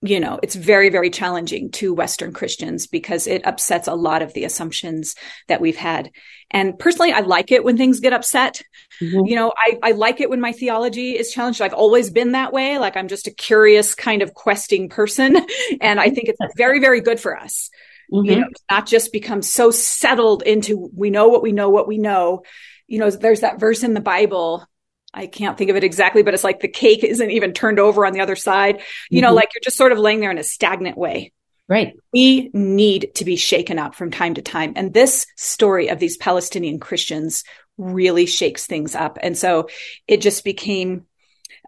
You 0.00 0.20
know, 0.20 0.38
it's 0.40 0.54
very, 0.54 0.90
very 0.90 1.10
challenging 1.10 1.72
to 1.72 1.92
Western 1.92 2.32
Christians 2.32 2.86
because 2.86 3.26
it 3.26 3.44
upsets 3.44 3.88
a 3.88 3.96
lot 3.96 4.22
of 4.22 4.32
the 4.32 4.44
assumptions 4.44 5.16
that 5.48 5.60
we've 5.60 5.76
had. 5.76 6.12
And 6.52 6.78
personally, 6.78 7.10
I 7.10 7.20
like 7.20 7.50
it 7.50 7.64
when 7.64 7.76
things 7.76 7.98
get 7.98 8.12
upset. 8.12 8.62
Mhm. 9.02 9.28
You 9.28 9.34
know, 9.34 9.52
I, 9.56 9.76
I 9.82 9.90
like 9.90 10.20
it 10.20 10.30
when 10.30 10.40
my 10.40 10.52
theology 10.52 11.18
is 11.18 11.32
challenged. 11.32 11.60
I've 11.60 11.74
always 11.74 12.10
been 12.10 12.32
that 12.32 12.52
way. 12.52 12.78
Like 12.78 12.96
I'm 12.96 13.08
just 13.08 13.26
a 13.26 13.32
curious 13.32 13.96
kind 13.96 14.22
of 14.22 14.34
questing 14.34 14.88
person. 14.88 15.36
And 15.80 15.98
I 15.98 16.10
think 16.10 16.28
it's 16.28 16.54
very, 16.56 16.78
very 16.78 17.00
good 17.00 17.18
for 17.18 17.36
us 17.36 17.70
you 18.10 18.22
Mhm. 18.22 18.40
know, 18.40 18.48
not 18.70 18.86
just 18.86 19.12
become 19.12 19.42
so 19.42 19.70
settled 19.70 20.42
into 20.42 20.90
we 20.94 21.10
know 21.10 21.28
what 21.28 21.42
we 21.42 21.52
know, 21.52 21.68
what 21.70 21.88
we 21.88 21.98
know. 21.98 22.42
You 22.86 22.98
know, 23.00 23.10
there's 23.10 23.40
that 23.40 23.60
verse 23.60 23.82
in 23.82 23.94
the 23.94 24.00
Bible. 24.00 24.64
I 25.12 25.26
can't 25.26 25.56
think 25.58 25.70
of 25.70 25.76
it 25.76 25.84
exactly, 25.84 26.22
but 26.22 26.34
it's 26.34 26.44
like 26.44 26.60
the 26.60 26.68
cake 26.68 27.04
isn't 27.04 27.30
even 27.30 27.52
turned 27.52 27.78
over 27.78 28.06
on 28.06 28.12
the 28.12 28.20
other 28.20 28.36
side. 28.36 28.82
You 29.10 29.20
know, 29.22 29.32
Mhm. 29.32 29.36
like 29.36 29.48
you're 29.54 29.62
just 29.62 29.76
sort 29.76 29.92
of 29.92 29.98
laying 29.98 30.20
there 30.20 30.30
in 30.30 30.38
a 30.38 30.42
stagnant 30.42 30.96
way. 30.96 31.32
Right. 31.68 31.94
We 32.14 32.50
need 32.54 33.10
to 33.16 33.24
be 33.26 33.36
shaken 33.36 33.78
up 33.78 33.94
from 33.94 34.10
time 34.10 34.34
to 34.34 34.42
time. 34.42 34.72
And 34.76 34.94
this 34.94 35.26
story 35.36 35.88
of 35.88 35.98
these 35.98 36.16
Palestinian 36.16 36.78
Christians 36.80 37.44
really 37.76 38.24
shakes 38.26 38.66
things 38.66 38.94
up. 38.94 39.18
And 39.22 39.36
so 39.36 39.68
it 40.06 40.20
just 40.22 40.44
became 40.44 41.04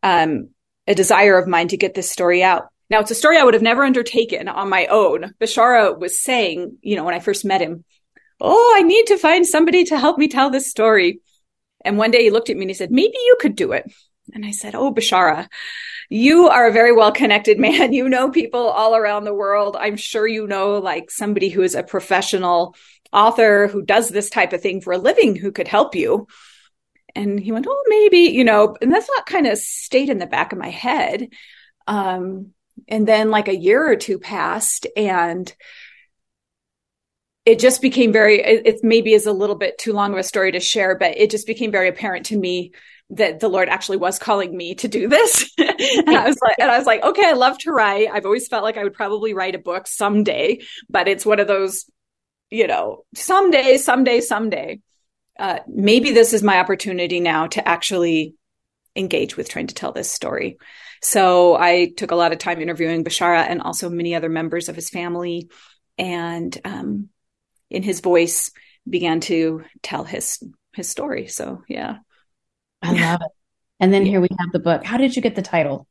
um, 0.03 0.49
a 0.87 0.95
desire 0.95 1.37
of 1.37 1.47
mine 1.47 1.69
to 1.69 1.77
get 1.77 1.93
this 1.93 2.11
story 2.11 2.43
out. 2.43 2.69
Now, 2.91 2.99
it's 2.99 3.11
a 3.13 3.15
story 3.15 3.39
I 3.39 3.45
would 3.45 3.55
have 3.55 3.63
never 3.63 3.85
undertaken 3.85 4.49
on 4.49 4.69
my 4.69 4.87
own. 4.87 5.33
Bishara 5.41 5.99
was 5.99 6.21
saying, 6.21 6.79
you 6.83 6.97
know, 6.97 7.05
when 7.05 7.15
I 7.15 7.21
first 7.21 7.45
met 7.45 7.61
him, 7.61 7.85
Oh, 8.41 8.75
I 8.77 8.83
need 8.83 9.07
to 9.09 9.19
find 9.19 9.47
somebody 9.47 9.85
to 9.85 9.99
help 9.99 10.19
me 10.19 10.27
tell 10.27 10.51
this 10.51 10.71
story. 10.71 11.21
And 11.85 11.99
one 11.99 12.11
day 12.11 12.25
he 12.25 12.31
looked 12.31 12.51
at 12.51 12.57
me 12.57 12.63
and 12.63 12.71
he 12.71 12.75
said, 12.75 12.91
Maybe 12.91 13.17
you 13.17 13.37
could 13.39 13.55
do 13.55 13.73
it. 13.73 13.91
And 14.33 14.45
I 14.45 14.51
said, 14.51 14.75
Oh, 14.75 14.93
Bishara, 14.93 15.49
you 16.09 16.49
are 16.49 16.67
a 16.67 16.73
very 16.73 16.93
well 16.93 17.13
connected 17.13 17.59
man. 17.61 17.93
You 17.93 18.09
know 18.09 18.31
people 18.31 18.67
all 18.67 18.97
around 18.97 19.25
the 19.25 19.35
world. 19.35 19.77
I'm 19.79 19.97
sure 19.97 20.27
you 20.27 20.47
know 20.47 20.79
like 20.79 21.11
somebody 21.11 21.49
who 21.49 21.63
is 21.63 21.75
a 21.75 21.83
professional 21.83 22.75
author 23.13 23.69
who 23.69 23.83
does 23.83 24.09
this 24.09 24.31
type 24.31 24.53
of 24.53 24.63
thing 24.63 24.81
for 24.81 24.93
a 24.93 24.99
living 24.99 25.37
who 25.37 25.53
could 25.53 25.69
help 25.69 25.95
you. 25.95 26.27
And 27.15 27.39
he 27.39 27.53
went, 27.53 27.67
Oh, 27.69 27.85
maybe, 27.89 28.33
you 28.33 28.45
know, 28.45 28.77
and 28.81 28.93
that's 28.93 29.09
not 29.17 29.27
kind 29.27 29.47
of 29.47 29.59
stayed 29.59 30.11
in 30.11 30.19
the 30.19 30.27
back 30.27 30.53
of 30.53 30.59
my 30.59 30.71
head. 30.71 31.29
Um, 31.87 32.53
and 32.91 33.07
then 33.07 33.31
like 33.31 33.49
a 33.49 33.57
year 33.57 33.91
or 33.91 33.97
two 33.97 34.19
passed 34.19 34.87
and 34.97 35.55
it 37.47 37.59
just 37.59 37.81
became 37.81 38.13
very 38.13 38.41
it, 38.41 38.67
it 38.67 38.81
maybe 38.83 39.15
is 39.15 39.27
a 39.27 39.33
little 39.33 39.57
bit 39.57 39.79
too 39.79 39.93
long 39.93 40.13
of 40.13 40.19
a 40.19 40.23
story 40.23 40.53
to 40.53 40.61
share 40.61 40.97
but 40.97 41.17
it 41.17 41.31
just 41.31 41.47
became 41.47 41.71
very 41.71 41.89
apparent 41.89 42.27
to 42.27 42.37
me 42.37 42.73
that 43.11 43.41
the 43.41 43.49
lord 43.49 43.69
actually 43.69 43.97
was 43.97 44.19
calling 44.19 44.57
me 44.57 44.75
to 44.75 44.89
do 44.89 45.09
this. 45.09 45.51
And 45.59 46.11
i 46.11 46.27
was 46.27 46.37
like 46.43 46.57
and 46.59 46.71
i 46.71 46.77
was 46.77 46.87
like 46.87 47.03
okay 47.03 47.27
i 47.27 47.33
love 47.33 47.57
to 47.59 47.73
write. 47.73 48.09
I've 48.13 48.27
always 48.27 48.49
felt 48.49 48.65
like 48.65 48.77
i 48.77 48.85
would 48.85 48.95
probably 48.95 49.33
write 49.33 49.55
a 49.55 49.59
book 49.59 49.87
someday 49.87 50.61
but 50.89 51.09
it's 51.09 51.25
one 51.25 51.41
of 51.41 51.47
those 51.47 51.87
you 52.51 52.67
know 52.67 53.05
someday 53.15 53.77
someday 53.79 54.21
someday. 54.21 54.81
Uh, 55.39 55.61
maybe 55.67 56.11
this 56.13 56.35
is 56.35 56.43
my 56.43 56.59
opportunity 56.59 57.19
now 57.19 57.47
to 57.47 57.67
actually 57.67 58.35
engage 58.95 59.39
with 59.39 59.49
trying 59.49 59.69
to 59.69 59.75
tell 59.75 59.93
this 59.93 60.11
story 60.13 60.59
so 61.03 61.57
I 61.57 61.93
took 61.97 62.11
a 62.11 62.17
lot 62.17 62.33
of 62.33 62.39
time 62.39 62.61
interviewing 62.61 63.05
Bishara 63.05 63.47
and 63.49 63.61
also 63.61 63.89
many 63.89 64.15
other 64.15 64.29
members 64.29 64.69
of 64.69 64.77
his 64.77 64.91
family, 64.91 65.49
and 65.99 66.57
um, 66.65 67.09
in 67.71 67.83
his 67.83 68.01
voice 68.01 68.51
began 68.89 69.21
to 69.21 69.65
tell 69.83 70.05
his 70.05 70.43
his 70.75 70.89
story. 70.89 71.27
So 71.27 71.63
yeah, 71.69 71.99
I 72.83 72.93
love 72.93 73.21
it. 73.23 73.31
And 73.79 73.93
then 73.93 74.05
here 74.05 74.21
we 74.21 74.29
have 74.39 74.53
the 74.53 74.59
book. 74.59 74.85
How 74.85 74.99
did 74.99 75.17
you 75.17 75.23
get 75.23 75.35
the 75.35 75.43
title? 75.43 75.87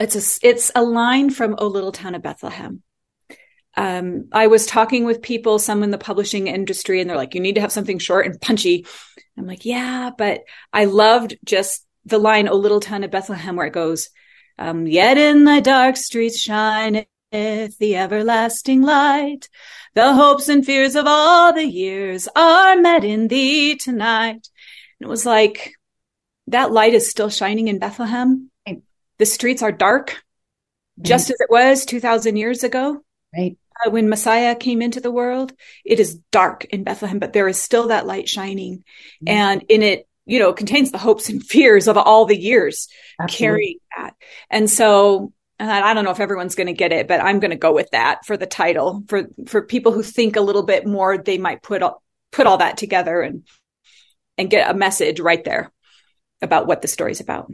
it's 0.00 0.16
a 0.16 0.46
it's 0.46 0.72
a 0.74 0.82
line 0.82 1.30
from 1.30 1.56
"O 1.58 1.66
Little 1.66 1.92
Town 1.92 2.14
of 2.14 2.22
Bethlehem." 2.22 2.82
um, 3.76 4.28
I 4.32 4.48
was 4.48 4.66
talking 4.66 5.04
with 5.04 5.22
people, 5.22 5.58
some 5.58 5.82
in 5.82 5.90
the 5.90 5.98
publishing 5.98 6.46
industry, 6.46 7.00
and 7.00 7.08
they're 7.08 7.16
like, 7.16 7.34
you 7.34 7.40
need 7.40 7.54
to 7.54 7.60
have 7.60 7.72
something 7.72 7.98
short 7.98 8.26
and 8.26 8.40
punchy. 8.40 8.86
I'm 9.38 9.46
like, 9.46 9.64
yeah, 9.64 10.10
but 10.16 10.42
I 10.72 10.84
loved 10.84 11.36
just 11.44 11.86
the 12.04 12.18
line, 12.18 12.48
O 12.48 12.56
little 12.56 12.80
town 12.80 13.04
of 13.04 13.10
Bethlehem, 13.10 13.56
where 13.56 13.66
it 13.66 13.72
goes, 13.72 14.10
um, 14.58 14.86
yet 14.86 15.18
in 15.18 15.44
the 15.44 15.60
dark 15.60 15.96
streets 15.96 16.38
shineth 16.38 17.06
the 17.30 17.96
everlasting 17.96 18.82
light. 18.82 19.48
The 19.94 20.12
hopes 20.14 20.48
and 20.48 20.64
fears 20.64 20.96
of 20.96 21.04
all 21.06 21.52
the 21.52 21.66
years 21.66 22.28
are 22.34 22.76
met 22.76 23.04
in 23.04 23.28
thee 23.28 23.76
tonight. 23.76 24.48
And 25.00 25.06
it 25.06 25.08
was 25.08 25.26
like, 25.26 25.74
that 26.48 26.72
light 26.72 26.94
is 26.94 27.08
still 27.08 27.30
shining 27.30 27.68
in 27.68 27.78
Bethlehem. 27.78 28.50
The 29.18 29.26
streets 29.26 29.62
are 29.62 29.70
dark, 29.70 30.16
just 31.00 31.30
as 31.30 31.36
it 31.38 31.50
was 31.50 31.84
2000 31.84 32.36
years 32.36 32.64
ago. 32.64 33.04
Right. 33.32 33.56
Uh, 33.86 33.90
when 33.90 34.08
Messiah 34.08 34.54
came 34.56 34.82
into 34.82 35.00
the 35.00 35.12
world, 35.12 35.52
it 35.84 36.00
is 36.00 36.16
dark 36.32 36.64
in 36.64 36.82
Bethlehem, 36.82 37.18
but 37.18 37.32
there 37.32 37.48
is 37.48 37.60
still 37.60 37.88
that 37.88 38.06
light 38.06 38.28
shining. 38.28 38.78
Mm-hmm. 38.78 39.28
And 39.28 39.64
in 39.68 39.82
it, 39.82 40.08
you 40.26 40.38
know, 40.38 40.52
contains 40.52 40.90
the 40.90 40.98
hopes 40.98 41.28
and 41.28 41.44
fears 41.44 41.88
of 41.88 41.96
all 41.96 42.26
the 42.26 42.38
years 42.38 42.88
Absolutely. 43.20 43.46
carrying 43.46 43.78
that. 43.96 44.14
And 44.50 44.70
so, 44.70 45.32
and 45.58 45.70
I 45.70 45.94
don't 45.94 46.04
know 46.04 46.10
if 46.10 46.20
everyone's 46.20 46.54
going 46.54 46.66
to 46.68 46.72
get 46.72 46.92
it, 46.92 47.08
but 47.08 47.20
I'm 47.20 47.40
going 47.40 47.50
to 47.50 47.56
go 47.56 47.72
with 47.72 47.90
that 47.92 48.24
for 48.26 48.36
the 48.36 48.46
title. 48.46 49.04
For 49.08 49.28
for 49.46 49.62
people 49.62 49.92
who 49.92 50.02
think 50.02 50.36
a 50.36 50.40
little 50.40 50.64
bit 50.64 50.86
more, 50.86 51.18
they 51.18 51.38
might 51.38 51.62
put 51.62 51.82
all, 51.82 52.02
put 52.32 52.46
all 52.46 52.58
that 52.58 52.76
together 52.76 53.20
and 53.20 53.44
and 54.38 54.50
get 54.50 54.70
a 54.70 54.74
message 54.74 55.20
right 55.20 55.42
there 55.44 55.70
about 56.40 56.66
what 56.66 56.82
the 56.82 56.88
story's 56.88 57.20
about. 57.20 57.52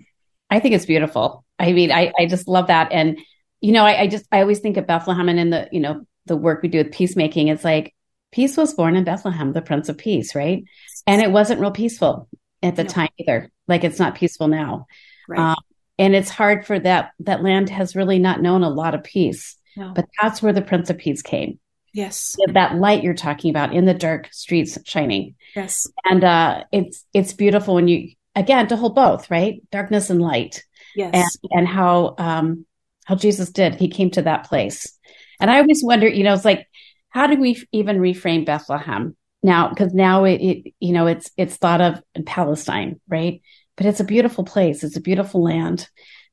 I 0.49 0.61
think 0.61 0.75
it's 0.75 0.87
beautiful. 0.87 1.45
I 1.59 1.73
mean, 1.73 1.93
I 1.93 2.13
I 2.19 2.27
just 2.27 2.49
love 2.49 2.69
that, 2.69 2.93
and 2.93 3.19
you 3.61 3.73
know, 3.73 3.85
I, 3.85 4.03
I 4.03 4.07
just 4.07 4.27
I 4.33 4.41
always 4.41 4.61
think 4.61 4.77
of 4.77 4.87
Bethlehem 4.87 5.29
and 5.29 5.39
in 5.39 5.51
the 5.51 5.69
you 5.71 5.81
know 5.81 6.07
the 6.27 6.37
work 6.37 6.63
we 6.63 6.69
do 6.69 6.79
with 6.79 6.93
peacemaking. 6.93 7.49
It's 7.49 7.65
like 7.65 7.95
peace 8.33 8.57
was 8.57 8.75
born 8.75 8.97
in 8.97 9.05
Bethlehem, 9.05 9.53
the 9.53 9.63
Prince 9.63 9.89
of 9.89 9.99
Peace, 9.99 10.35
right? 10.35 10.65
And 11.07 11.21
it 11.21 11.31
wasn't 11.31 11.61
real 11.61 11.73
peaceful 11.73 12.29
at 12.63 12.77
the 12.77 12.85
no. 12.85 12.89
time 12.89 13.09
either. 13.19 13.51
Like 13.67 13.85
it's 13.85 13.99
not 13.99 14.15
peaceful 14.15 14.49
now. 14.49 14.87
Right. 15.29 15.41
Um, 15.41 15.57
and 15.99 16.15
it's 16.15 16.31
hard 16.31 16.67
for 16.67 16.79
that 16.79 17.13
that 17.21 17.43
land 17.43 17.71
has 17.71 17.97
really 17.97 18.19
not 18.19 18.41
known 18.41 18.63
a 18.63 18.71
lot 18.71 18.95
of 18.95 19.05
peace. 19.05 19.57
No. 19.77 19.93
But 19.95 20.07
that's 20.21 20.43
where 20.43 20.53
the 20.53 20.63
Prince 20.63 20.91
of 20.91 20.99
Peace 20.99 21.23
came. 21.23 21.59
Yes. 21.93 22.37
That 22.53 22.77
light 22.77 23.03
you're 23.03 23.15
talking 23.15 23.51
about 23.51 23.73
in 23.73 23.85
the 23.85 23.95
dark 23.95 24.29
streets 24.33 24.79
shining. 24.85 25.35
Yes. 25.57 25.87
And 26.05 26.23
uh 26.23 26.65
it's 26.73 27.05
it's 27.13 27.33
beautiful 27.33 27.75
when 27.75 27.89
you 27.89 28.11
again 28.35 28.69
to 28.69 28.77
hold 28.77 28.95
both, 28.95 29.31
right? 29.31 29.63
Darkness 29.71 30.11
and 30.11 30.21
light. 30.21 30.65
Yes. 30.95 31.11
And 31.15 31.51
and 31.53 31.69
how 31.69 32.15
um 32.19 32.67
how 33.05 33.15
Jesus 33.15 33.51
did. 33.51 33.75
He 33.75 33.89
came 33.89 34.11
to 34.13 34.23
that 34.23 34.45
place. 34.45 34.99
And 35.41 35.51
I 35.51 35.61
always 35.61 35.83
wonder, 35.83 36.07
you 36.09 36.25
know, 36.25 36.35
it's 36.35 36.45
like 36.45 36.69
how 37.09 37.27
do 37.27 37.37
we 37.37 37.63
even 37.73 37.99
reframe 37.99 38.45
Bethlehem? 38.45 39.17
Now 39.43 39.69
because 39.69 39.95
now 39.95 40.25
it, 40.25 40.41
it, 40.41 40.75
you 40.81 40.93
know 40.93 41.07
it's 41.07 41.31
it's 41.37 41.57
thought 41.57 41.81
of 41.81 42.03
in 42.15 42.25
palestine 42.25 43.01
right? 43.09 43.41
But 43.79 43.87
it's 43.87 44.01
a 44.01 44.05
beautiful 44.05 44.45
place. 44.45 44.83
It's 44.83 44.97
a 44.97 45.01
beautiful 45.01 45.43
land. 45.43 45.89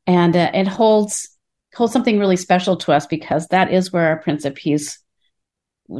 And 0.07 0.35
uh, 0.35 0.51
it 0.53 0.67
holds 0.67 1.29
holds 1.75 1.93
something 1.93 2.19
really 2.19 2.37
special 2.37 2.75
to 2.77 2.91
us 2.91 3.05
because 3.05 3.47
that 3.47 3.71
is 3.71 3.93
where 3.93 4.07
our 4.07 4.17
prince 4.17 4.45
of 4.45 4.55
peace 4.55 4.99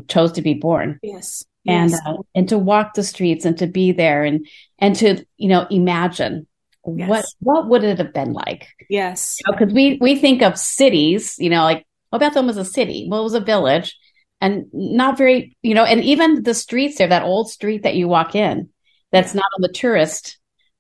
chose 0.08 0.32
to 0.34 0.42
be 0.42 0.56
born. 0.56 1.00
Yes. 1.04 1.46
And 1.68 1.92
yes. 1.92 2.02
Uh, 2.06 2.18
and 2.34 2.50
to 2.50 2.58
walk 2.58 2.96
the 2.96 3.04
streets 3.04 3.46
and 3.46 3.58
to 3.60 3.68
be 3.68 3.92
there 3.92 4.24
and 4.24 4.48
and 4.80 4.96
to 4.98 5.24
you 5.38 5.50
know 5.50 5.68
imagine 5.70 6.48
yes. 6.88 7.10
what 7.10 7.26
what 7.40 7.70
would 7.70 7.84
it 7.84 8.00
have 8.00 8.14
been 8.14 8.34
like? 8.34 8.68
Yes. 8.90 9.38
Because 9.46 9.60
you 9.60 9.68
know, 9.68 9.74
we 9.74 9.98
we 10.02 10.16
think 10.16 10.42
of 10.42 10.58
cities 10.58 11.36
you 11.38 11.52
know 11.52 11.64
like 11.64 11.86
oh 12.12 12.18
bethlehem 12.18 12.48
was 12.48 12.58
a 12.58 12.66
city. 12.66 13.08
Well 13.10 13.22
it 13.22 13.24
was 13.24 13.34
a 13.36 13.40
village 13.40 13.96
and 14.42 14.66
not 14.74 15.18
very, 15.18 15.56
you 15.62 15.74
know, 15.74 15.86
and 15.86 16.04
even 16.04 16.44
the 16.44 16.54
streets 16.54 16.98
there, 16.98 17.08
that 17.08 17.24
old 17.24 17.50
street 17.50 17.84
that 17.84 17.96
you 17.96 18.08
walk 18.08 18.36
in, 18.36 18.70
that's 19.12 19.34
not 19.34 19.46
on 19.56 19.62
the 19.62 19.72
tourist 19.72 20.38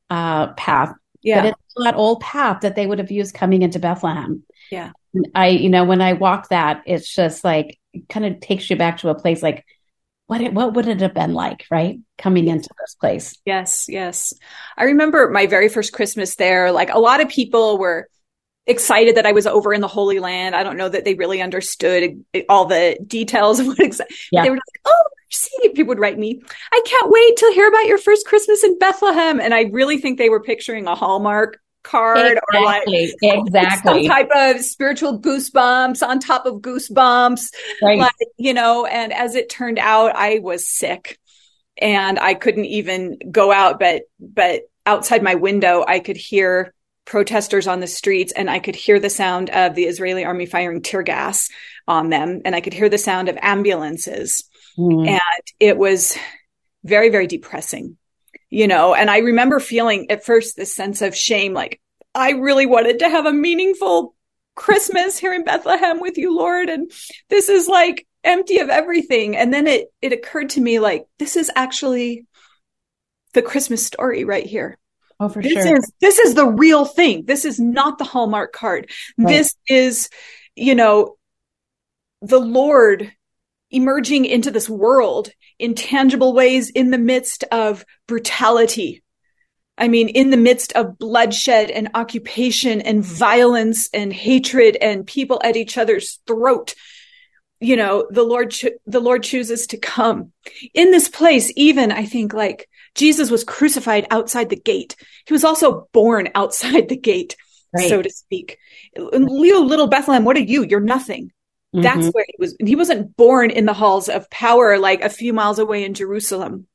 uh, 0.09 0.53
path, 0.53 0.93
yeah. 1.21 1.41
but 1.41 1.45
it's 1.49 1.83
that 1.83 1.95
old 1.95 2.19
path 2.19 2.61
that 2.61 2.75
they 2.75 2.85
would 2.85 2.99
have 2.99 3.11
used 3.11 3.33
coming 3.33 3.61
into 3.61 3.79
Bethlehem. 3.79 4.43
Yeah. 4.71 4.91
I, 5.33 5.47
you 5.47 5.69
know, 5.69 5.85
when 5.85 6.01
I 6.01 6.13
walk 6.13 6.49
that, 6.49 6.83
it's 6.85 7.13
just 7.13 7.43
like, 7.43 7.79
it 7.93 8.09
kind 8.09 8.25
of 8.25 8.41
takes 8.41 8.69
you 8.69 8.75
back 8.75 8.97
to 8.99 9.09
a 9.09 9.15
place 9.15 9.41
like, 9.41 9.65
what 10.27 10.41
it, 10.41 10.53
what 10.53 10.73
would 10.73 10.87
it 10.87 11.01
have 11.01 11.13
been 11.13 11.33
like, 11.33 11.65
right? 11.69 11.99
Coming 12.17 12.47
into 12.47 12.69
this 12.79 12.95
place. 12.95 13.37
Yes, 13.45 13.85
yes. 13.87 14.33
I 14.75 14.85
remember 14.85 15.29
my 15.29 15.45
very 15.45 15.69
first 15.69 15.93
Christmas 15.93 16.35
there. 16.35 16.71
Like 16.71 16.89
a 16.89 16.99
lot 16.99 17.21
of 17.21 17.29
people 17.29 17.77
were 17.77 18.09
excited 18.67 19.15
that 19.15 19.25
I 19.25 19.31
was 19.31 19.47
over 19.47 19.73
in 19.73 19.81
the 19.81 19.87
Holy 19.87 20.19
Land. 20.19 20.55
I 20.55 20.63
don't 20.63 20.77
know 20.77 20.89
that 20.89 21.05
they 21.05 21.13
really 21.13 21.41
understood 21.41 22.23
all 22.49 22.65
the 22.65 22.97
details 23.05 23.59
of 23.59 23.67
what 23.67 23.79
exactly. 23.79 24.15
Yeah. 24.31 24.43
They 24.43 24.49
were 24.49 24.55
like, 24.55 24.81
"Oh, 24.85 25.03
seeing 25.31 25.73
people 25.73 25.89
would 25.89 25.99
write 25.99 26.17
me. 26.17 26.41
I 26.71 26.81
can't 26.85 27.11
wait 27.11 27.37
to 27.37 27.51
hear 27.53 27.67
about 27.67 27.85
your 27.85 27.97
first 27.97 28.25
Christmas 28.25 28.63
in 28.63 28.77
Bethlehem." 28.79 29.39
And 29.39 29.53
I 29.53 29.63
really 29.71 29.97
think 29.99 30.17
they 30.17 30.29
were 30.29 30.41
picturing 30.41 30.87
a 30.87 30.95
Hallmark 30.95 31.59
card 31.83 32.17
exactly, 32.17 32.59
or 32.59 32.63
like 32.63 32.83
exactly 33.21 34.07
some 34.07 34.07
type 34.07 34.29
of 34.35 34.61
spiritual 34.61 35.19
goosebumps 35.19 36.05
on 36.05 36.19
top 36.19 36.45
of 36.45 36.55
goosebumps, 36.55 37.53
right. 37.81 37.99
like 37.99 38.13
you 38.37 38.53
know. 38.53 38.85
And 38.85 39.13
as 39.13 39.35
it 39.35 39.49
turned 39.49 39.79
out, 39.79 40.15
I 40.15 40.39
was 40.39 40.67
sick, 40.67 41.19
and 41.77 42.19
I 42.19 42.33
couldn't 42.33 42.65
even 42.65 43.19
go 43.31 43.51
out. 43.51 43.79
But 43.79 44.03
but 44.19 44.63
outside 44.85 45.23
my 45.23 45.35
window, 45.35 45.85
I 45.87 45.99
could 45.99 46.17
hear 46.17 46.73
protesters 47.05 47.67
on 47.67 47.79
the 47.79 47.87
streets 47.87 48.33
and 48.33 48.49
I 48.49 48.59
could 48.59 48.75
hear 48.75 48.99
the 48.99 49.09
sound 49.09 49.49
of 49.51 49.75
the 49.75 49.85
Israeli 49.85 50.25
army 50.25 50.45
firing 50.45 50.81
tear 50.81 51.03
gas 51.03 51.49
on 51.87 52.09
them 52.09 52.41
and 52.43 52.55
I 52.55 52.61
could 52.61 52.73
hear 52.73 52.89
the 52.89 52.97
sound 52.97 53.29
of 53.29 53.37
ambulances. 53.41 54.43
Mm. 54.77 55.07
And 55.07 55.21
it 55.59 55.77
was 55.77 56.17
very, 56.83 57.09
very 57.09 57.27
depressing, 57.27 57.97
you 58.49 58.67
know, 58.67 58.93
and 58.95 59.09
I 59.09 59.19
remember 59.19 59.59
feeling 59.59 60.09
at 60.09 60.25
first 60.25 60.55
this 60.55 60.75
sense 60.75 61.01
of 61.01 61.15
shame, 61.15 61.53
like 61.53 61.79
I 62.13 62.31
really 62.31 62.65
wanted 62.65 62.99
to 62.99 63.09
have 63.09 63.25
a 63.25 63.33
meaningful 63.33 64.15
Christmas 64.55 65.17
here 65.17 65.33
in 65.33 65.43
Bethlehem 65.43 65.99
with 65.99 66.17
you, 66.17 66.35
Lord. 66.35 66.69
And 66.69 66.91
this 67.29 67.49
is 67.49 67.67
like 67.67 68.07
empty 68.23 68.59
of 68.59 68.69
everything. 68.69 69.35
And 69.35 69.53
then 69.53 69.67
it, 69.67 69.87
it 70.01 70.13
occurred 70.13 70.51
to 70.51 70.61
me 70.61 70.79
like, 70.79 71.05
this 71.19 71.35
is 71.35 71.51
actually 71.55 72.25
the 73.33 73.41
Christmas 73.41 73.85
story 73.85 74.23
right 74.23 74.45
here. 74.45 74.77
Oh, 75.19 75.29
for 75.29 75.41
this 75.41 75.53
sure. 75.53 75.77
Is, 75.77 75.91
this 76.01 76.19
is 76.19 76.33
the 76.33 76.47
real 76.47 76.85
thing. 76.85 77.25
This 77.25 77.45
is 77.45 77.59
not 77.59 77.97
the 77.97 78.03
Hallmark 78.03 78.53
card. 78.53 78.89
Right. 79.17 79.29
This 79.29 79.55
is, 79.67 80.09
you 80.55 80.75
know, 80.75 81.15
the 82.21 82.39
Lord 82.39 83.11
emerging 83.71 84.25
into 84.25 84.51
this 84.51 84.69
world 84.69 85.29
in 85.57 85.75
tangible 85.75 86.33
ways 86.33 86.69
in 86.69 86.91
the 86.91 86.97
midst 86.97 87.43
of 87.51 87.85
brutality. 88.07 89.03
I 89.77 89.87
mean, 89.87 90.09
in 90.09 90.29
the 90.29 90.37
midst 90.37 90.73
of 90.73 90.97
bloodshed 90.97 91.69
and 91.69 91.89
occupation 91.93 92.81
and 92.81 93.03
violence 93.03 93.89
and 93.93 94.11
hatred 94.13 94.77
and 94.77 95.05
people 95.05 95.41
at 95.43 95.55
each 95.55 95.77
other's 95.77 96.19
throat 96.27 96.75
you 97.59 97.75
know 97.75 98.07
the 98.09 98.23
lord 98.23 98.51
cho- 98.51 98.69
the 98.85 98.99
lord 98.99 99.23
chooses 99.23 99.67
to 99.67 99.77
come 99.77 100.31
in 100.73 100.91
this 100.91 101.07
place 101.07 101.51
even 101.55 101.91
i 101.91 102.05
think 102.05 102.33
like 102.33 102.67
jesus 102.95 103.29
was 103.29 103.43
crucified 103.43 104.07
outside 104.11 104.49
the 104.49 104.55
gate 104.55 104.95
he 105.25 105.33
was 105.33 105.43
also 105.43 105.87
born 105.91 106.29
outside 106.35 106.89
the 106.89 106.97
gate 106.97 107.35
right. 107.75 107.89
so 107.89 108.01
to 108.01 108.09
speak 108.09 108.57
leo 108.97 109.59
little 109.59 109.87
bethlehem 109.87 110.25
what 110.25 110.37
are 110.37 110.41
you 110.41 110.63
you're 110.63 110.79
nothing 110.79 111.31
mm-hmm. 111.73 111.81
that's 111.81 112.07
where 112.13 112.25
he 112.27 112.35
was 112.39 112.55
he 112.59 112.75
wasn't 112.75 113.15
born 113.15 113.49
in 113.49 113.65
the 113.65 113.73
halls 113.73 114.09
of 114.09 114.29
power 114.29 114.77
like 114.77 115.01
a 115.01 115.09
few 115.09 115.33
miles 115.33 115.59
away 115.59 115.83
in 115.83 115.93
jerusalem 115.93 116.67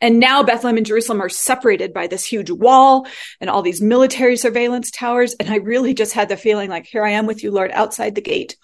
and 0.00 0.20
now 0.20 0.42
Bethlehem 0.42 0.76
and 0.76 0.86
Jerusalem 0.86 1.22
are 1.22 1.28
separated 1.28 1.92
by 1.92 2.06
this 2.06 2.24
huge 2.24 2.50
wall 2.50 3.06
and 3.40 3.48
all 3.48 3.62
these 3.62 3.80
military 3.80 4.36
surveillance 4.36 4.90
towers. 4.90 5.34
And 5.34 5.48
I 5.48 5.56
really 5.56 5.94
just 5.94 6.12
had 6.12 6.28
the 6.28 6.36
feeling 6.36 6.70
like, 6.70 6.86
here 6.86 7.04
I 7.04 7.12
am 7.12 7.26
with 7.26 7.42
you, 7.42 7.50
Lord, 7.50 7.70
outside 7.72 8.14
the 8.14 8.20
gate 8.20 8.56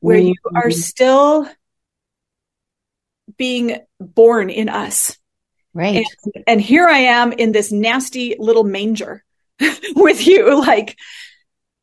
where 0.00 0.18
mm-hmm. 0.18 0.28
you 0.28 0.34
are 0.54 0.70
still 0.70 1.48
being 3.36 3.78
born 4.00 4.50
in 4.50 4.68
us. 4.68 5.16
Right. 5.76 6.06
And, 6.24 6.44
and 6.46 6.60
here 6.60 6.88
I 6.88 7.00
am 7.00 7.32
in 7.32 7.52
this 7.52 7.70
nasty 7.70 8.34
little 8.38 8.64
manger 8.64 9.22
with 9.94 10.26
you. 10.26 10.58
Like 10.58 10.96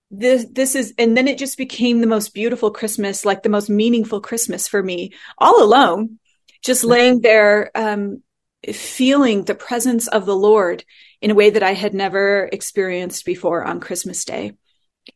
this, 0.10 0.48
this 0.52 0.74
is, 0.74 0.96
and 0.98 1.16
then 1.16 1.28
it 1.28 1.38
just 1.38 1.60
became 1.60 2.02
the 2.02 2.08
most 2.08 2.34
beautiful 2.34 2.72
Christmas, 2.72 3.24
like 3.24 3.44
the 3.44 3.50
most 3.50 3.70
meaningful 3.70 4.20
Christmas 4.20 4.68
for 4.68 4.82
me 4.82 5.14
all 5.38 5.64
alone, 5.64 6.18
just 6.64 6.84
laying 6.84 7.22
there, 7.22 7.70
um, 7.76 8.24
feeling 8.74 9.44
the 9.44 9.54
presence 9.54 10.08
of 10.08 10.26
the 10.26 10.36
Lord 10.36 10.84
in 11.22 11.30
a 11.30 11.36
way 11.36 11.52
that 11.52 11.62
I 11.62 11.74
had 11.74 11.94
never 11.94 12.50
experienced 12.52 13.26
before 13.26 13.64
on 13.64 13.80
Christmas 13.80 14.26
Day. 14.26 14.54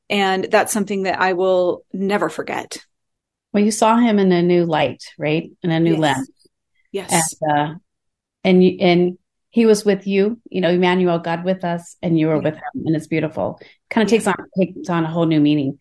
And 0.07 0.43
that's 0.51 0.71
something 0.71 1.03
that 1.03 1.19
I 1.19 1.33
will 1.33 1.83
never 1.91 2.29
forget. 2.29 2.77
Well, 3.53 3.63
you 3.63 3.71
saw 3.71 3.97
him 3.97 4.19
in 4.19 4.31
a 4.31 4.43
new 4.43 4.65
light, 4.65 5.03
right? 5.17 5.49
In 5.63 5.71
a 5.71 5.79
new 5.79 5.93
yes. 5.93 5.99
lens. 5.99 6.29
Yes. 6.91 7.35
And, 7.41 7.51
uh, 7.51 7.75
and, 8.47 8.63
you, 8.63 8.77
and 8.79 9.17
he 9.49 9.65
was 9.65 9.83
with 9.83 10.05
you, 10.05 10.39
you 10.49 10.61
know, 10.61 10.69
Emmanuel, 10.69 11.19
God 11.19 11.43
with 11.43 11.63
us, 11.63 11.95
and 12.01 12.19
you 12.19 12.27
were 12.27 12.39
with 12.39 12.55
him, 12.55 12.85
and 12.85 12.95
it's 12.95 13.07
beautiful. 13.07 13.59
Kind 13.89 14.05
of 14.05 14.09
takes 14.09 14.27
on 14.27 14.35
takes 14.57 14.89
on 14.89 15.03
a 15.03 15.09
whole 15.09 15.25
new 15.25 15.39
meaning. 15.39 15.79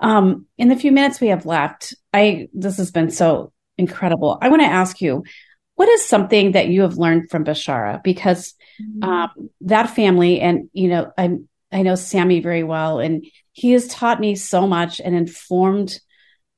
Um, 0.00 0.46
in 0.56 0.68
the 0.68 0.76
few 0.76 0.92
minutes 0.92 1.20
we 1.20 1.28
have 1.28 1.44
left, 1.44 1.94
I 2.14 2.48
this 2.54 2.78
has 2.78 2.90
been 2.90 3.10
so 3.10 3.52
incredible. 3.76 4.38
I 4.40 4.48
want 4.48 4.62
to 4.62 4.68
ask 4.68 5.00
you, 5.00 5.24
what 5.74 5.88
is 5.88 6.04
something 6.04 6.52
that 6.52 6.68
you 6.68 6.82
have 6.82 6.96
learned 6.96 7.30
from 7.30 7.44
Bishara? 7.44 8.02
Because 8.02 8.54
mm-hmm. 8.80 9.02
um, 9.02 9.50
that 9.62 9.90
family, 9.90 10.40
and 10.40 10.70
you 10.72 10.88
know, 10.88 11.12
I 11.18 11.36
I 11.70 11.82
know 11.82 11.96
Sammy 11.96 12.40
very 12.40 12.64
well, 12.64 13.00
and 13.00 13.26
he 13.52 13.72
has 13.72 13.86
taught 13.88 14.20
me 14.20 14.34
so 14.36 14.66
much 14.66 15.00
and 15.00 15.14
informed 15.14 16.00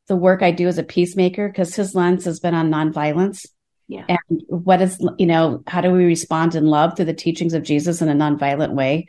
the 0.06 0.16
work 0.16 0.42
I 0.42 0.50
do 0.50 0.68
as 0.68 0.78
a 0.78 0.84
peacemaker 0.84 1.48
because 1.48 1.74
his 1.74 1.94
lens 1.94 2.24
has 2.26 2.40
been 2.40 2.54
on 2.54 2.70
nonviolence. 2.70 3.46
Yeah. 3.88 4.04
And 4.08 4.42
what 4.48 4.80
is, 4.80 4.98
you 5.18 5.26
know, 5.26 5.62
how 5.66 5.80
do 5.80 5.90
we 5.90 6.04
respond 6.04 6.54
in 6.54 6.66
love 6.66 6.96
through 6.96 7.06
the 7.06 7.14
teachings 7.14 7.54
of 7.54 7.62
Jesus 7.62 8.00
in 8.00 8.08
a 8.08 8.14
nonviolent 8.14 8.72
way? 8.72 9.06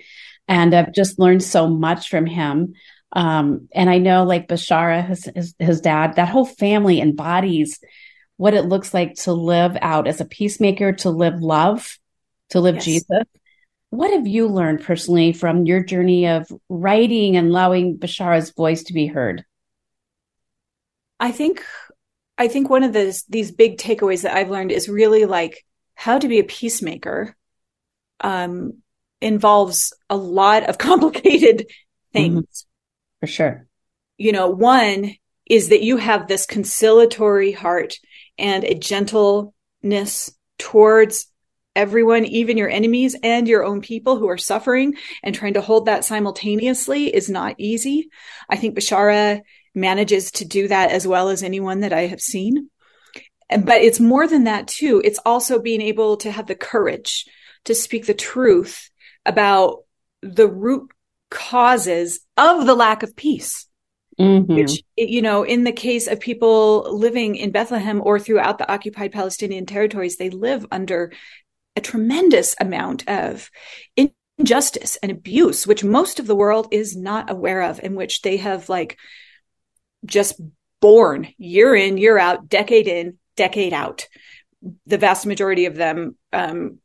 And 0.47 0.73
I've 0.73 0.93
just 0.93 1.19
learned 1.19 1.43
so 1.43 1.67
much 1.67 2.09
from 2.09 2.25
him. 2.25 2.73
Um, 3.13 3.69
and 3.73 3.89
I 3.89 3.99
know 3.99 4.23
like 4.23 4.47
Bishara, 4.47 5.05
his, 5.07 5.29
his, 5.35 5.55
his 5.59 5.81
dad, 5.81 6.15
that 6.15 6.29
whole 6.29 6.45
family 6.45 6.99
embodies 6.99 7.79
what 8.37 8.53
it 8.53 8.65
looks 8.65 8.93
like 8.93 9.13
to 9.15 9.33
live 9.33 9.77
out 9.81 10.07
as 10.07 10.19
a 10.19 10.25
peacemaker, 10.25 10.93
to 10.93 11.09
live 11.11 11.41
love, 11.41 11.97
to 12.49 12.59
live 12.59 12.75
yes. 12.75 12.85
Jesus. 12.85 13.23
What 13.91 14.11
have 14.11 14.25
you 14.25 14.47
learned 14.47 14.83
personally 14.83 15.33
from 15.33 15.65
your 15.65 15.83
journey 15.83 16.27
of 16.27 16.51
writing 16.67 17.37
and 17.37 17.49
allowing 17.49 17.97
Bishara's 17.97 18.51
voice 18.51 18.83
to 18.85 18.93
be 18.93 19.05
heard? 19.05 19.45
I 21.19 21.31
think 21.31 21.63
I 22.43 22.49
think 22.49 22.69
one 22.69 22.83
of 22.83 22.91
the 22.91 23.17
these 23.29 23.53
big 23.53 23.77
takeaways 23.77 24.23
that 24.23 24.35
I've 24.35 24.49
learned 24.49 24.73
is 24.73 24.89
really 24.89 25.23
like 25.23 25.65
how 25.95 26.19
to 26.19 26.27
be 26.27 26.39
a 26.39 26.43
peacemaker 26.43 27.37
um, 28.19 28.79
involves 29.21 29.93
a 30.09 30.17
lot 30.17 30.67
of 30.67 30.77
complicated 30.89 31.67
things. 32.11 32.43
Mm-hmm. 32.43 33.19
For 33.21 33.27
sure. 33.27 33.67
You 34.17 34.33
know, 34.33 34.49
one 34.49 35.15
is 35.49 35.69
that 35.69 35.83
you 35.83 35.95
have 35.95 36.27
this 36.27 36.45
conciliatory 36.45 37.53
heart 37.53 37.93
and 38.37 38.65
a 38.65 38.75
gentleness 38.75 40.29
towards 40.59 41.27
everyone, 41.77 42.25
even 42.25 42.57
your 42.57 42.69
enemies 42.69 43.15
and 43.23 43.47
your 43.47 43.63
own 43.63 43.79
people 43.79 44.17
who 44.17 44.27
are 44.27 44.37
suffering 44.37 44.95
and 45.23 45.33
trying 45.33 45.53
to 45.53 45.61
hold 45.61 45.85
that 45.85 46.03
simultaneously 46.03 47.07
is 47.15 47.29
not 47.29 47.55
easy. 47.57 48.09
I 48.49 48.57
think 48.57 48.77
Bishara 48.77 49.43
manages 49.75 50.31
to 50.31 50.45
do 50.45 50.67
that 50.67 50.91
as 50.91 51.07
well 51.07 51.29
as 51.29 51.43
anyone 51.43 51.81
that 51.81 51.93
I 51.93 52.07
have 52.07 52.21
seen. 52.21 52.69
But 53.49 53.81
it's 53.81 53.99
more 53.99 54.27
than 54.27 54.45
that 54.45 54.67
too. 54.67 55.01
It's 55.03 55.19
also 55.25 55.59
being 55.59 55.81
able 55.81 56.17
to 56.17 56.31
have 56.31 56.47
the 56.47 56.55
courage 56.55 57.25
to 57.65 57.75
speak 57.75 58.05
the 58.05 58.13
truth 58.13 58.89
about 59.25 59.83
the 60.21 60.47
root 60.47 60.91
causes 61.29 62.19
of 62.37 62.65
the 62.65 62.75
lack 62.75 63.03
of 63.03 63.15
peace. 63.15 63.67
Mm-hmm. 64.19 64.53
Which, 64.53 64.83
you 64.95 65.23
know, 65.23 65.43
in 65.43 65.63
the 65.63 65.71
case 65.71 66.07
of 66.07 66.19
people 66.19 66.95
living 66.95 67.35
in 67.35 67.51
Bethlehem 67.51 67.99
or 68.03 68.19
throughout 68.19 68.59
the 68.59 68.71
occupied 68.71 69.11
Palestinian 69.11 69.65
territories, 69.65 70.17
they 70.17 70.29
live 70.29 70.67
under 70.71 71.11
a 71.75 71.81
tremendous 71.81 72.55
amount 72.59 73.07
of 73.09 73.49
injustice 74.37 74.97
and 75.01 75.11
abuse, 75.11 75.65
which 75.65 75.83
most 75.83 76.19
of 76.19 76.27
the 76.27 76.35
world 76.35 76.67
is 76.69 76.95
not 76.95 77.31
aware 77.31 77.63
of, 77.63 77.79
in 77.83 77.95
which 77.95 78.21
they 78.21 78.37
have 78.37 78.69
like 78.69 78.97
just 80.05 80.39
born 80.81 81.27
year 81.37 81.75
in, 81.75 81.97
year 81.97 82.17
out, 82.17 82.49
decade 82.49 82.87
in, 82.87 83.17
decade 83.35 83.73
out. 83.73 84.07
The 84.85 84.97
vast 84.97 85.25
majority 85.25 85.65
of 85.65 85.75
them, 85.75 86.15
um, 86.31 86.79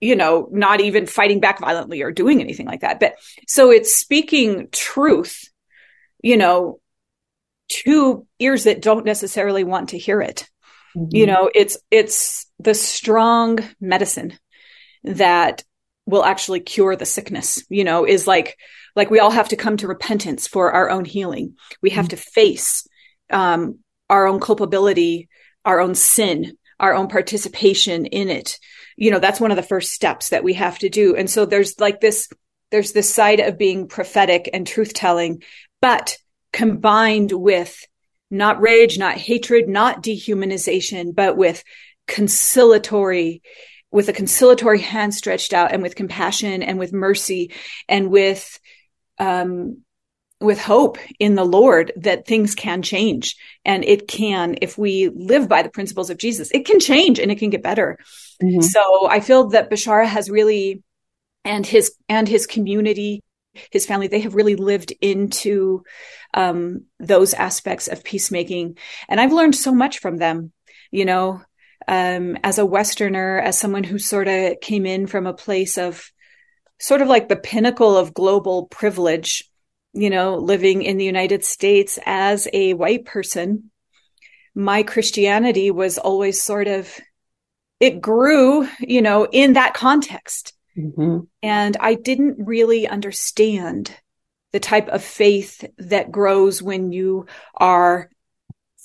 you 0.00 0.16
know, 0.16 0.48
not 0.50 0.80
even 0.80 1.06
fighting 1.06 1.40
back 1.40 1.60
violently 1.60 2.02
or 2.02 2.12
doing 2.12 2.40
anything 2.40 2.66
like 2.66 2.80
that. 2.80 3.00
But 3.00 3.14
so 3.46 3.70
it's 3.70 3.94
speaking 3.94 4.68
truth, 4.72 5.50
you 6.22 6.36
know, 6.36 6.80
to 7.68 8.26
ears 8.38 8.64
that 8.64 8.82
don't 8.82 9.04
necessarily 9.04 9.64
want 9.64 9.90
to 9.90 9.98
hear 9.98 10.20
it. 10.20 10.48
Mm-hmm. 10.96 11.14
You 11.14 11.26
know, 11.26 11.50
it's, 11.54 11.78
it's 11.90 12.46
the 12.58 12.74
strong 12.74 13.60
medicine 13.80 14.38
that 15.04 15.62
will 16.06 16.24
actually 16.24 16.60
cure 16.60 16.96
the 16.96 17.06
sickness, 17.06 17.62
you 17.68 17.84
know, 17.84 18.06
is 18.06 18.26
like, 18.26 18.58
like 18.96 19.10
we 19.10 19.18
all 19.18 19.30
have 19.30 19.48
to 19.48 19.56
come 19.56 19.76
to 19.78 19.88
repentance 19.88 20.46
for 20.46 20.72
our 20.72 20.90
own 20.90 21.04
healing. 21.04 21.56
We 21.82 21.90
have 21.90 22.06
mm-hmm. 22.06 22.16
to 22.16 22.30
face 22.30 22.86
um, 23.30 23.78
our 24.08 24.26
own 24.26 24.40
culpability, 24.40 25.28
our 25.64 25.80
own 25.80 25.94
sin, 25.94 26.56
our 26.78 26.94
own 26.94 27.08
participation 27.08 28.06
in 28.06 28.28
it. 28.28 28.58
You 28.96 29.10
know, 29.10 29.18
that's 29.18 29.40
one 29.40 29.50
of 29.50 29.56
the 29.56 29.62
first 29.62 29.92
steps 29.92 30.30
that 30.30 30.44
we 30.44 30.54
have 30.54 30.78
to 30.80 30.88
do. 30.88 31.14
And 31.16 31.30
so 31.30 31.46
there's 31.46 31.78
like 31.78 32.00
this, 32.00 32.28
there's 32.70 32.92
this 32.92 33.12
side 33.12 33.40
of 33.40 33.58
being 33.58 33.88
prophetic 33.88 34.50
and 34.52 34.66
truth 34.66 34.94
telling, 34.94 35.42
but 35.80 36.16
combined 36.52 37.32
with 37.32 37.86
not 38.30 38.60
rage, 38.60 38.98
not 38.98 39.16
hatred, 39.16 39.68
not 39.68 40.02
dehumanization, 40.02 41.14
but 41.14 41.36
with 41.36 41.62
conciliatory 42.06 43.42
with 43.90 44.08
a 44.08 44.12
conciliatory 44.12 44.78
hand 44.78 45.14
stretched 45.14 45.52
out 45.52 45.72
and 45.72 45.82
with 45.82 45.96
compassion 45.96 46.62
and 46.62 46.78
with 46.78 46.92
mercy 46.92 47.52
and 47.88 48.10
with 48.10 48.60
um, 49.20 49.82
with 50.40 50.58
hope 50.58 50.96
in 51.18 51.34
the 51.34 51.44
Lord 51.44 51.92
that 51.96 52.26
things 52.26 52.54
can 52.54 52.80
change. 52.80 53.36
And 53.64 53.84
it 53.84 54.08
can, 54.08 54.56
if 54.62 54.78
we 54.78 55.10
live 55.10 55.48
by 55.48 55.62
the 55.62 55.68
principles 55.68 56.08
of 56.08 56.16
Jesus, 56.16 56.50
it 56.52 56.64
can 56.64 56.80
change 56.80 57.18
and 57.18 57.30
it 57.30 57.38
can 57.38 57.50
get 57.50 57.62
better. 57.62 57.98
Mm-hmm. 58.42 58.62
So 58.62 59.06
I 59.06 59.20
feel 59.20 59.50
that 59.50 59.70
Bishara 59.70 60.06
has 60.06 60.30
really, 60.30 60.82
and 61.44 61.66
his, 61.66 61.92
and 62.08 62.26
his 62.26 62.46
community, 62.46 63.20
his 63.70 63.84
family, 63.84 64.08
they 64.08 64.20
have 64.20 64.34
really 64.34 64.56
lived 64.56 64.94
into, 65.02 65.84
um, 66.32 66.86
those 66.98 67.34
aspects 67.34 67.86
of 67.88 68.02
peacemaking. 68.02 68.78
And 69.10 69.20
I've 69.20 69.34
learned 69.34 69.56
so 69.56 69.74
much 69.74 69.98
from 69.98 70.16
them, 70.16 70.52
you 70.90 71.04
know, 71.04 71.42
um, 71.86 72.38
as 72.42 72.58
a 72.58 72.64
Westerner, 72.64 73.40
as 73.40 73.58
someone 73.58 73.84
who 73.84 73.98
sort 73.98 74.28
of 74.28 74.60
came 74.60 74.86
in 74.86 75.06
from 75.06 75.26
a 75.26 75.34
place 75.34 75.76
of, 75.76 76.10
sort 76.80 77.02
of 77.02 77.08
like 77.08 77.28
the 77.28 77.36
pinnacle 77.36 77.96
of 77.96 78.14
global 78.14 78.66
privilege, 78.66 79.48
you 79.92 80.10
know, 80.10 80.36
living 80.36 80.82
in 80.82 80.96
the 80.96 81.04
United 81.04 81.44
States 81.44 81.98
as 82.04 82.48
a 82.52 82.74
white 82.74 83.04
person. 83.04 83.70
My 84.54 84.82
Christianity 84.82 85.70
was 85.70 85.98
always 85.98 86.42
sort 86.42 86.66
of, 86.66 86.98
it 87.78 88.00
grew, 88.00 88.66
you 88.80 89.02
know, 89.02 89.28
in 89.30 89.52
that 89.52 89.74
context. 89.74 90.54
Mm-hmm. 90.76 91.20
And 91.42 91.76
I 91.78 91.94
didn't 91.94 92.46
really 92.46 92.88
understand 92.88 93.94
the 94.52 94.60
type 94.60 94.88
of 94.88 95.04
faith 95.04 95.64
that 95.78 96.10
grows 96.10 96.62
when 96.62 96.92
you 96.92 97.26
are 97.54 98.10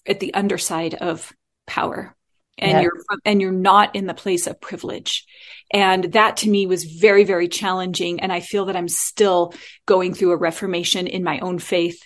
at 0.06 0.20
the 0.20 0.34
underside 0.34 0.96
of 0.96 1.34
power 1.66 2.16
and 2.58 2.72
yeah. 2.72 2.82
you're 2.82 3.04
and 3.26 3.42
you're 3.42 3.52
not 3.52 3.96
in 3.96 4.08
the 4.08 4.14
place 4.14 4.48
of 4.48 4.62
privilege. 4.62 5.26
And 5.74 6.06
that 6.14 6.38
to 6.38 6.50
me 6.50 6.68
was 6.68 6.84
very 6.84 7.24
very 7.24 7.48
challenging. 7.48 8.20
And 8.22 8.32
i 8.32 8.40
feel 8.40 8.66
that 8.66 8.76
i'm 8.76 8.88
still 8.88 9.54
going 9.86 10.14
through 10.14 10.32
a 10.32 10.38
reformation 10.38 11.08
in 11.08 11.24
my 11.24 11.40
own 11.40 11.60
faith 11.60 12.02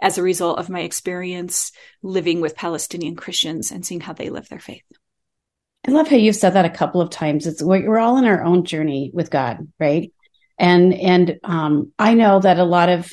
as 0.00 0.18
a 0.18 0.22
result 0.22 0.58
of 0.58 0.68
my 0.68 0.80
experience 0.80 1.72
living 2.02 2.40
with 2.40 2.56
palestinian 2.56 3.14
christians 3.14 3.70
and 3.70 3.86
seeing 3.86 4.00
how 4.00 4.12
they 4.12 4.30
live 4.30 4.48
their 4.48 4.58
faith. 4.58 4.84
I 5.86 5.90
love 5.90 6.08
how 6.08 6.16
you've 6.16 6.36
said 6.36 6.54
that 6.54 6.64
a 6.64 6.70
couple 6.70 7.02
of 7.02 7.10
times. 7.10 7.46
It's 7.46 7.62
we're 7.62 7.98
all 7.98 8.16
in 8.16 8.24
our 8.24 8.42
own 8.42 8.64
journey 8.64 9.10
with 9.14 9.30
god 9.30 9.66
right? 9.78 10.12
And 10.58 10.94
and 10.94 11.38
um, 11.42 11.92
i 11.98 12.14
know 12.14 12.40
that 12.40 12.58
a 12.58 12.64
lot 12.64 12.88
of 12.88 13.12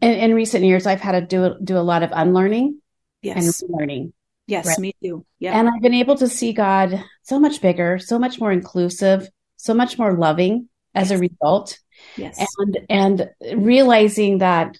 in, 0.00 0.12
in 0.12 0.34
recent 0.34 0.64
years 0.64 0.86
i've 0.86 1.00
had 1.00 1.12
to 1.12 1.20
do 1.22 1.56
do 1.62 1.76
a 1.76 1.80
lot 1.80 2.02
of 2.02 2.10
unlearning 2.12 2.80
yes. 3.22 3.62
and 3.62 3.70
learning 3.70 4.12
Yes, 4.46 4.66
right? 4.66 4.78
me 4.78 4.94
too. 5.02 5.24
Yeah. 5.38 5.58
And 5.58 5.68
I've 5.68 5.80
been 5.80 5.94
able 5.94 6.16
to 6.16 6.28
see 6.28 6.52
God 6.52 7.02
so 7.22 7.38
much 7.38 7.60
bigger, 7.60 7.98
so 7.98 8.18
much 8.18 8.38
more 8.38 8.52
inclusive, 8.52 9.28
so 9.56 9.74
much 9.74 9.98
more 9.98 10.16
loving 10.16 10.68
as 10.94 11.10
yes. 11.10 11.18
a 11.18 11.20
result. 11.20 11.78
Yes. 12.16 12.46
And 12.58 12.78
and 12.88 13.30
realizing 13.58 14.38
that 14.38 14.76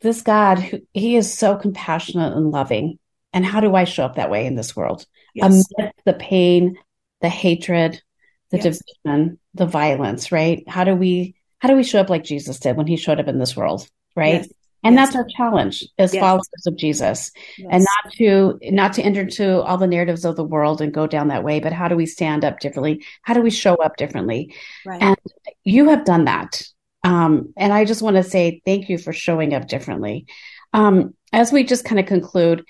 this 0.00 0.22
God, 0.22 0.82
he 0.92 1.16
is 1.16 1.36
so 1.36 1.56
compassionate 1.56 2.34
and 2.34 2.50
loving. 2.50 2.98
And 3.32 3.46
how 3.46 3.60
do 3.60 3.74
I 3.74 3.84
show 3.84 4.04
up 4.04 4.16
that 4.16 4.30
way 4.30 4.46
in 4.46 4.56
this 4.56 4.74
world? 4.76 5.06
Yes. 5.34 5.66
Amidst 5.78 6.04
the 6.04 6.12
pain, 6.12 6.76
the 7.20 7.28
hatred, 7.28 8.02
the 8.50 8.58
yes. 8.58 8.80
division, 9.04 9.38
the 9.54 9.66
violence, 9.66 10.32
right? 10.32 10.68
How 10.68 10.84
do 10.84 10.94
we 10.94 11.36
how 11.58 11.68
do 11.68 11.76
we 11.76 11.84
show 11.84 12.00
up 12.00 12.10
like 12.10 12.24
Jesus 12.24 12.58
did 12.58 12.76
when 12.76 12.86
he 12.86 12.96
showed 12.96 13.20
up 13.20 13.28
in 13.28 13.38
this 13.38 13.56
world, 13.56 13.88
right? 14.16 14.42
Yes. 14.42 14.48
And 14.84 14.96
yes. 14.96 15.08
that's 15.08 15.16
our 15.16 15.26
challenge 15.36 15.84
as 15.98 16.12
yes. 16.12 16.20
followers 16.20 16.66
of 16.66 16.76
Jesus. 16.76 17.30
Yes. 17.56 17.68
And 17.70 17.84
not 17.84 18.12
to 18.14 18.58
not 18.72 18.92
to 18.94 19.02
enter 19.02 19.20
into 19.20 19.62
all 19.62 19.78
the 19.78 19.86
narratives 19.86 20.24
of 20.24 20.36
the 20.36 20.44
world 20.44 20.80
and 20.80 20.92
go 20.92 21.06
down 21.06 21.28
that 21.28 21.44
way, 21.44 21.60
but 21.60 21.72
how 21.72 21.88
do 21.88 21.96
we 21.96 22.06
stand 22.06 22.44
up 22.44 22.58
differently? 22.58 23.04
How 23.22 23.34
do 23.34 23.42
we 23.42 23.50
show 23.50 23.74
up 23.76 23.96
differently? 23.96 24.54
Right. 24.84 25.00
And 25.00 25.16
you 25.64 25.88
have 25.88 26.04
done 26.04 26.24
that. 26.24 26.62
Um, 27.04 27.52
and 27.56 27.72
I 27.72 27.84
just 27.84 28.02
want 28.02 28.16
to 28.16 28.22
say 28.22 28.60
thank 28.64 28.88
you 28.88 28.98
for 28.98 29.12
showing 29.12 29.54
up 29.54 29.68
differently. 29.68 30.26
Um, 30.72 31.14
as 31.32 31.52
we 31.52 31.64
just 31.64 31.84
kind 31.84 32.00
of 32.00 32.06
conclude, 32.06 32.64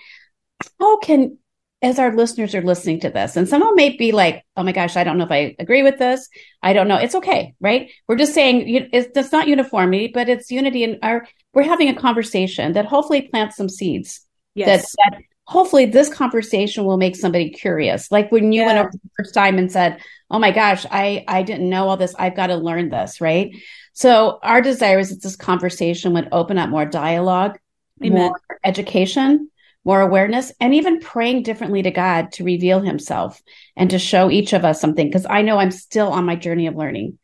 how 0.79 0.99
can 0.99 1.39
as 1.83 1.99
our 1.99 2.15
listeners 2.15 2.55
are 2.55 2.63
listening 2.63 3.01
to 3.01 3.11
this, 3.11 3.37
and 3.37 3.49
someone 3.49 3.75
may 3.75 3.97
be 3.97 4.13
like, 4.13 4.45
"Oh 4.57 4.63
my 4.63 4.73
gosh, 4.73 4.97
I 4.97 5.05
don't 5.05 5.19
know 5.19 5.25
if 5.25 5.33
I 5.33 5.57
agree 5.59 5.83
with 5.83 5.99
this. 5.99 6.29
I 6.63 6.73
don't 6.73 6.89
know." 6.89 6.97
It's 6.97 7.15
okay, 7.17 7.55
right? 7.61 7.91
We're 8.07 8.17
just 8.17 8.35
saying 8.35 8.89
it's, 8.93 9.09
it's 9.17 9.33
not 9.33 9.49
uniformity, 9.49 10.11
but 10.15 10.29
it's 10.29 10.51
unity, 10.51 10.85
and 10.85 10.99
our 11.03 11.27
we're 11.53 11.65
having 11.65 11.89
a 11.89 11.95
conversation 11.95 12.73
that 12.75 12.87
hopefully 12.87 13.23
plants 13.23 13.57
some 13.57 13.69
seeds. 13.69 14.21
Yes. 14.55 14.95
That, 14.97 15.11
that 15.13 15.23
hopefully 15.47 15.87
this 15.87 16.09
conversation 16.09 16.85
will 16.85 16.97
make 16.97 17.17
somebody 17.17 17.51
curious. 17.51 18.11
Like 18.11 18.31
when 18.31 18.53
you 18.53 18.63
yeah. 18.63 18.67
went 18.67 18.79
over 18.79 18.91
the 18.93 19.11
first 19.19 19.35
time 19.35 19.59
and 19.59 19.71
said, 19.71 19.99
"Oh 20.31 20.39
my 20.39 20.53
gosh, 20.53 20.87
I 20.91 21.25
I 21.27 21.43
didn't 21.43 21.69
know 21.69 21.89
all 21.89 21.97
this. 21.97 22.15
I've 22.19 22.37
got 22.37 22.47
to 22.49 22.57
learn 22.57 22.91
this." 22.91 23.21
Right. 23.21 23.55
So 23.93 24.39
our 24.43 24.63
desire 24.63 24.99
is 24.99 25.11
that 25.11 25.23
this 25.23 25.37
conversation 25.37 26.15
would 26.15 26.29
open 26.33 26.59
up 26.59 26.71
more 26.71 26.87
dialogue, 26.87 27.59
Amen. 28.03 28.13
more 28.19 28.41
education, 28.65 29.51
more 29.85 30.01
awareness, 30.01 30.53
and 30.61 30.75
even 30.75 31.01
praying 31.01 31.43
differently 31.43 31.83
to 31.83 31.91
God 31.91 32.33
to 32.33 32.45
reveal 32.45 32.81
Himself 32.81 33.41
and 33.77 33.91
to 33.91 33.99
show 33.99 34.31
each 34.31 34.53
of 34.53 34.65
us 34.65 34.81
something. 34.81 35.07
Because 35.07 35.27
I 35.29 35.43
know 35.43 35.59
I'm 35.59 35.71
still 35.71 36.09
on 36.09 36.25
my 36.25 36.37
journey 36.37 36.67
of 36.67 36.77
learning, 36.77 37.19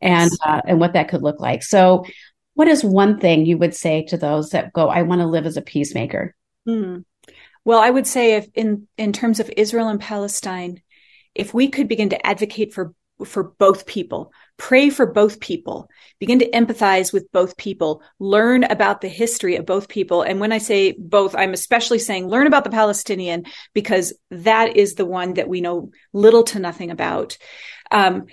and 0.00 0.30
uh, 0.44 0.62
and 0.66 0.80
what 0.80 0.94
that 0.94 1.08
could 1.08 1.22
look 1.22 1.40
like. 1.40 1.62
So, 1.62 2.04
what 2.54 2.68
is 2.68 2.82
one 2.82 3.18
thing 3.18 3.46
you 3.46 3.58
would 3.58 3.74
say 3.74 4.04
to 4.06 4.16
those 4.16 4.50
that 4.50 4.72
go, 4.72 4.88
"I 4.88 5.02
want 5.02 5.20
to 5.20 5.26
live 5.26 5.46
as 5.46 5.56
a 5.56 5.62
peacemaker"? 5.62 6.34
Hmm. 6.66 6.98
Well, 7.64 7.80
I 7.80 7.90
would 7.90 8.06
say 8.06 8.36
if 8.36 8.48
in 8.54 8.88
in 8.96 9.12
terms 9.12 9.40
of 9.40 9.50
Israel 9.56 9.88
and 9.88 10.00
Palestine, 10.00 10.82
if 11.34 11.52
we 11.52 11.68
could 11.68 11.88
begin 11.88 12.08
to 12.10 12.26
advocate 12.26 12.72
for 12.72 12.94
for 13.24 13.42
both 13.42 13.86
people, 13.86 14.32
pray 14.58 14.90
for 14.90 15.06
both 15.06 15.40
people, 15.40 15.88
begin 16.18 16.40
to 16.40 16.50
empathize 16.50 17.12
with 17.12 17.30
both 17.32 17.56
people, 17.56 18.02
learn 18.18 18.64
about 18.64 19.00
the 19.00 19.08
history 19.08 19.56
of 19.56 19.64
both 19.64 19.88
people. 19.88 20.22
And 20.22 20.40
when 20.40 20.52
I 20.52 20.58
say 20.58 20.92
both, 20.98 21.34
I'm 21.34 21.54
especially 21.54 22.00
saying 22.00 22.28
learn 22.28 22.46
about 22.46 22.64
the 22.64 22.70
Palestinian 22.70 23.46
because 23.72 24.12
that 24.30 24.76
is 24.76 24.94
the 24.94 25.06
one 25.06 25.34
that 25.34 25.48
we 25.48 25.60
know 25.60 25.92
little 26.12 26.42
to 26.44 26.58
nothing 26.58 26.90
about. 26.90 27.38
Um, 27.90 28.26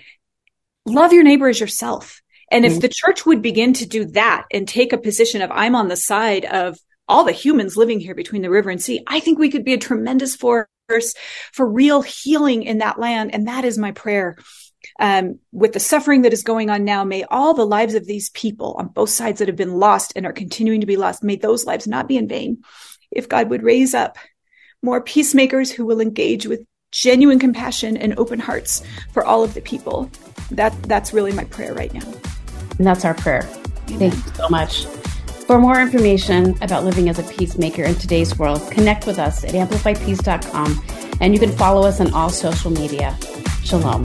love 0.84 1.12
your 1.12 1.22
neighbor 1.22 1.48
as 1.48 1.60
yourself. 1.60 2.20
And 2.50 2.64
if 2.64 2.72
mm-hmm. 2.72 2.80
the 2.80 2.92
church 2.92 3.24
would 3.24 3.40
begin 3.40 3.72
to 3.74 3.86
do 3.86 4.04
that 4.06 4.44
and 4.52 4.68
take 4.68 4.92
a 4.92 4.98
position 4.98 5.42
of 5.42 5.50
I'm 5.52 5.74
on 5.74 5.88
the 5.88 5.96
side 5.96 6.44
of 6.44 6.78
all 7.08 7.24
the 7.24 7.32
humans 7.32 7.76
living 7.76 8.00
here 8.00 8.14
between 8.14 8.42
the 8.42 8.50
river 8.50 8.70
and 8.70 8.82
sea, 8.82 9.02
I 9.06 9.20
think 9.20 9.38
we 9.38 9.50
could 9.50 9.64
be 9.64 9.74
a 9.74 9.78
tremendous 9.78 10.34
force 10.34 10.66
for 11.52 11.68
real 11.68 12.02
healing 12.02 12.64
in 12.64 12.78
that 12.78 12.98
land. 12.98 13.32
And 13.34 13.46
that 13.48 13.64
is 13.64 13.78
my 13.78 13.92
prayer 13.92 14.36
um, 14.98 15.38
with 15.52 15.72
the 15.72 15.80
suffering 15.80 16.22
that 16.22 16.32
is 16.32 16.42
going 16.42 16.70
on 16.70 16.84
now, 16.84 17.04
may 17.04 17.24
all 17.24 17.54
the 17.54 17.66
lives 17.66 17.94
of 17.94 18.06
these 18.06 18.30
people 18.30 18.74
on 18.78 18.88
both 18.88 19.10
sides 19.10 19.38
that 19.38 19.48
have 19.48 19.56
been 19.56 19.76
lost 19.76 20.12
and 20.16 20.26
are 20.26 20.32
continuing 20.32 20.80
to 20.80 20.86
be 20.86 20.96
lost, 20.96 21.22
may 21.22 21.36
those 21.36 21.66
lives 21.66 21.86
not 21.86 22.08
be 22.08 22.16
in 22.16 22.28
vain. 22.28 22.62
If 23.10 23.28
God 23.28 23.50
would 23.50 23.62
raise 23.62 23.94
up 23.94 24.18
more 24.82 25.00
peacemakers 25.00 25.70
who 25.70 25.84
will 25.84 26.00
engage 26.00 26.46
with 26.46 26.66
genuine 26.92 27.38
compassion 27.38 27.96
and 27.96 28.18
open 28.18 28.38
hearts 28.38 28.82
for 29.12 29.24
all 29.24 29.42
of 29.42 29.54
the 29.54 29.60
people, 29.60 30.10
that 30.50 30.72
that's 30.84 31.12
really 31.12 31.32
my 31.32 31.44
prayer 31.44 31.74
right 31.74 31.92
now. 31.92 32.06
And 32.78 32.86
that's 32.86 33.04
our 33.04 33.14
prayer. 33.14 33.48
Amen. 33.88 34.10
Thank 34.10 34.14
you 34.14 34.32
so 34.34 34.48
much. 34.48 34.86
For 35.46 35.60
more 35.60 35.80
information 35.80 36.60
about 36.60 36.84
living 36.84 37.08
as 37.08 37.20
a 37.20 37.22
peacemaker 37.22 37.84
in 37.84 37.94
today's 37.94 38.36
world, 38.36 38.68
connect 38.72 39.06
with 39.06 39.18
us 39.18 39.44
at 39.44 39.52
amplifypeace.com 39.52 40.82
and 41.20 41.32
you 41.32 41.38
can 41.38 41.52
follow 41.52 41.86
us 41.86 42.00
on 42.00 42.12
all 42.12 42.30
social 42.30 42.70
media. 42.70 43.16
Shalom. 43.62 44.04